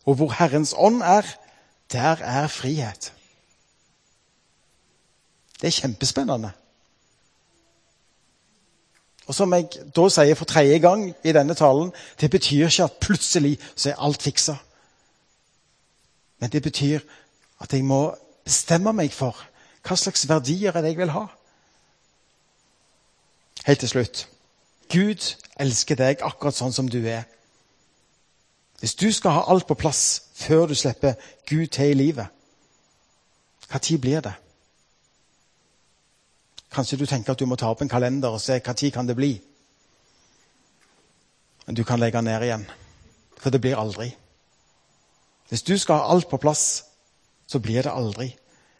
Og 0.05 0.15
hvor 0.15 0.31
Herrens 0.39 0.75
ånd 0.77 1.03
er, 1.03 1.23
der 1.93 2.17
er 2.17 2.47
frihet. 2.47 3.13
Det 5.61 5.67
er 5.67 5.81
kjempespennende. 5.81 6.51
Og 9.27 9.35
som 9.35 9.53
jeg 9.57 9.71
da 9.97 10.05
sier 10.13 10.37
for 10.37 10.45
tredje 10.45 10.79
gang 10.79 11.07
i 11.25 11.33
denne 11.33 11.55
talen, 11.57 11.93
det 12.21 12.31
betyr 12.31 12.67
ikke 12.69 12.85
at 12.85 12.99
plutselig 13.01 13.57
så 13.77 13.91
er 13.91 14.03
alt 14.05 14.23
fiksa. 14.23 14.55
Men 16.39 16.53
det 16.53 16.63
betyr 16.63 17.01
at 17.61 17.73
jeg 17.73 17.85
må 17.85 18.15
bestemme 18.45 18.93
meg 18.93 19.13
for 19.13 19.39
hva 19.85 19.97
slags 19.97 20.29
verdier 20.29 20.77
er 20.77 20.85
jeg 20.85 20.99
vil 21.01 21.15
ha. 21.17 21.25
Helt 23.65 23.81
til 23.81 23.89
slutt. 23.89 24.29
Gud 24.95 25.35
elsker 25.59 25.99
deg 25.99 26.23
akkurat 26.23 26.55
sånn 26.55 26.75
som 26.75 26.89
du 26.91 27.01
er. 27.03 27.25
Hvis 28.79 28.95
du 29.01 29.09
skal 29.13 29.35
ha 29.39 29.45
alt 29.51 29.67
på 29.67 29.77
plass 29.79 30.31
før 30.37 30.69
du 30.71 30.75
slipper 30.79 31.19
Gud 31.49 31.67
til 31.75 31.95
i 31.95 31.99
livet, 31.99 32.31
hva 33.71 33.81
tid 33.83 33.99
blir 33.99 34.23
det? 34.23 34.35
Kanskje 36.75 36.99
du 37.01 37.07
tenker 37.07 37.33
at 37.33 37.41
du 37.41 37.47
må 37.47 37.57
ta 37.57 37.71
opp 37.71 37.83
en 37.83 37.91
kalender 37.91 38.35
og 38.35 38.43
se 38.43 38.59
tid 38.61 38.93
kan 38.93 39.09
det 39.09 39.17
bli. 39.17 39.33
Men 41.67 41.75
du 41.75 41.85
kan 41.85 42.01
legge 42.01 42.19
den 42.19 42.25
ned 42.29 42.43
igjen, 42.43 42.67
for 43.39 43.51
det 43.51 43.61
blir 43.61 43.79
aldri. 43.79 44.11
Hvis 45.49 45.63
du 45.63 45.79
skal 45.79 46.03
ha 46.03 46.11
alt 46.13 46.29
på 46.29 46.37
plass, 46.37 46.85
så 47.47 47.59
blir 47.59 47.83
det 47.83 47.93
aldri. 47.93 48.35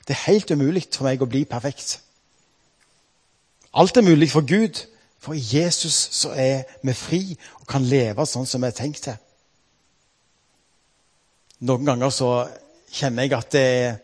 Det 0.09 0.15
er 0.17 0.27
helt 0.27 0.51
umulig 0.51 0.89
for 0.93 1.07
meg 1.09 1.23
å 1.23 1.31
bli 1.31 1.45
perfekt. 1.45 2.01
Alt 3.75 3.97
er 3.97 4.07
mulig 4.07 4.31
for 4.31 4.45
Gud, 4.47 4.85
for 5.25 5.37
i 5.37 5.41
Jesus 5.41 5.97
så 6.13 6.35
er 6.37 6.65
vi 6.85 6.93
fri 6.97 7.23
og 7.61 7.69
kan 7.71 7.85
leve 7.89 8.27
sånn 8.29 8.49
som 8.49 8.61
vi 8.61 8.69
er 8.69 8.77
tenkt 8.77 9.07
til. 9.07 9.17
Noen 11.65 11.87
ganger 11.89 12.13
så 12.13 12.31
kjenner 12.93 13.25
jeg 13.25 13.37
at 13.39 13.55
det 13.55 13.63
er 13.65 13.95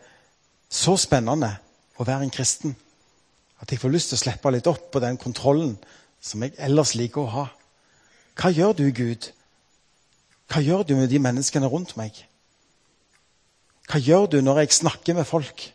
så 0.71 0.95
spennende 0.97 1.51
å 1.99 2.07
være 2.07 2.25
en 2.25 2.33
kristen 2.33 2.73
at 3.61 3.69
jeg 3.69 3.77
får 3.81 3.93
lyst 3.93 4.09
til 4.09 4.17
å 4.17 4.23
slippe 4.23 4.53
litt 4.55 4.69
opp 4.71 4.87
på 4.93 5.01
den 5.03 5.19
kontrollen 5.21 5.75
som 6.21 6.41
jeg 6.41 6.55
ellers 6.57 6.95
liker 6.97 7.21
å 7.21 7.33
ha. 7.35 7.45
Hva 8.39 8.49
gjør 8.49 8.73
du, 8.79 8.87
Gud? 8.95 9.29
Hva 10.49 10.63
gjør 10.65 10.87
du 10.87 10.95
med 10.97 11.11
de 11.11 11.19
menneskene 11.21 11.69
rundt 11.69 11.93
meg? 11.99 12.15
Hva 13.91 14.01
gjør 14.01 14.25
du 14.31 14.39
når 14.41 14.63
jeg 14.63 14.79
snakker 14.79 15.17
med 15.19 15.29
folk? 15.29 15.67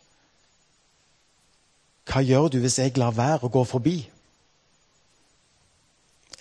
Hva 2.07 2.23
gjør 2.25 2.51
du 2.51 2.59
hvis 2.63 2.79
jeg 2.81 2.97
lar 2.99 3.15
være 3.15 3.47
å 3.47 3.53
gå 3.53 3.63
forbi? 3.67 3.97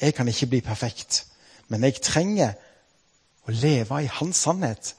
Jeg 0.01 0.15
kan 0.15 0.29
ikke 0.29 0.47
bli 0.47 0.61
perfekt, 0.61 1.27
men 1.69 1.85
jeg 1.85 2.01
trenger 2.03 2.53
å 3.47 3.55
leve 3.55 4.03
i 4.03 4.11
hans 4.19 4.37
sannhet. 4.37 4.95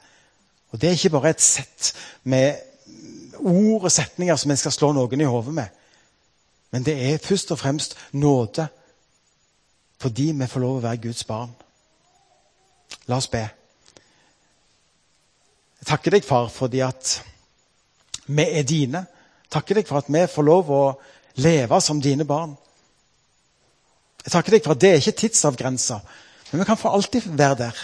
Og 0.70 0.80
Det 0.80 0.88
er 0.88 0.96
ikke 0.96 1.10
bare 1.10 1.30
et 1.30 1.40
sett 1.40 1.92
med 2.22 2.56
ord 3.38 3.84
og 3.84 3.92
setninger 3.92 4.36
som 4.36 4.50
jeg 4.50 4.58
skal 4.58 4.72
slå 4.72 4.92
noen 4.92 5.20
i 5.20 5.28
hodet 5.28 5.54
med. 5.54 5.68
Men 6.70 6.84
det 6.84 6.96
er 7.12 7.22
først 7.22 7.52
og 7.52 7.58
fremst 7.58 7.96
nåde 8.12 8.68
fordi 9.98 10.30
vi 10.32 10.46
får 10.46 10.62
lov 10.62 10.76
å 10.78 10.82
være 10.84 11.02
Guds 11.08 11.24
barn. 11.26 11.50
La 13.10 13.16
oss 13.16 13.26
be. 13.28 13.40
Jeg 15.80 15.88
takker 15.90 16.14
deg, 16.14 16.24
far, 16.24 16.46
fordi 16.54 16.84
at 16.86 17.16
vi 18.28 18.44
er 18.46 18.62
dine. 18.62 19.02
Takker 19.50 19.80
deg 19.80 19.88
for 19.88 19.98
at 19.98 20.10
vi 20.12 20.22
får 20.30 20.46
lov 20.46 20.70
å 20.70 20.82
leve 21.42 21.80
som 21.82 22.02
dine 22.02 22.26
barn. 22.28 22.54
Jeg 24.28 24.34
takker 24.34 24.52
deg 24.52 24.64
for 24.66 24.76
at 24.76 24.80
det 24.82 24.88
er 24.92 24.98
ikke 25.00 25.20
tidsavgrensa, 25.22 25.96
men 26.50 26.60
vi 26.60 26.64
kan 26.68 26.76
for 26.76 26.92
alltid 26.92 27.30
være 27.32 27.54
der. 27.62 27.76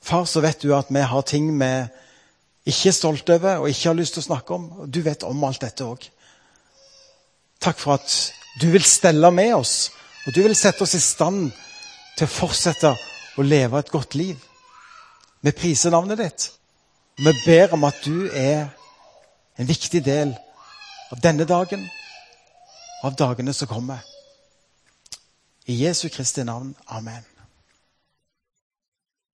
Far, 0.00 0.24
så 0.24 0.40
vet 0.40 0.62
du 0.62 0.70
at 0.72 0.88
vi 0.88 1.02
har 1.04 1.24
ting 1.28 1.50
vi 1.60 1.66
ikke 2.72 2.88
er 2.88 2.94
stolte 2.96 3.34
over 3.36 3.58
og 3.60 3.68
ikke 3.68 3.90
har 3.90 3.98
lyst 3.98 4.16
til 4.16 4.22
å 4.22 4.28
snakke 4.30 4.54
om. 4.56 4.64
Du 4.88 5.02
vet 5.04 5.26
om 5.28 5.44
alt 5.44 5.60
dette 5.60 5.84
òg. 5.84 6.06
Takk 7.60 7.82
for 7.82 7.98
at 7.98 8.14
du 8.62 8.70
vil 8.72 8.86
stelle 8.88 9.28
med 9.30 9.52
oss, 9.58 9.90
og 10.24 10.32
du 10.32 10.40
vil 10.40 10.56
sette 10.56 10.86
oss 10.86 10.96
i 10.96 11.00
stand 11.04 11.50
til 12.16 12.24
å 12.24 12.32
fortsette 12.32 12.94
å 13.36 13.44
leve 13.44 13.76
et 13.76 13.92
godt 13.92 14.16
liv. 14.16 14.38
Vi 15.44 15.52
priser 15.52 15.92
navnet 15.92 16.22
ditt. 16.22 16.46
Vi 17.20 17.34
ber 17.44 17.76
om 17.76 17.84
at 17.84 18.00
du 18.08 18.24
er 18.32 18.70
en 19.60 19.68
viktig 19.68 20.00
del 20.08 20.32
av 21.12 21.20
denne 21.20 21.44
dagen 21.44 21.84
av 23.04 23.20
dagene 23.20 23.52
som 23.52 23.68
kommer. 23.68 24.00
I 25.68 25.76
Jesu 25.76 26.08
Kristi 26.08 26.44
navn. 26.44 26.74
Amen. 26.86 27.31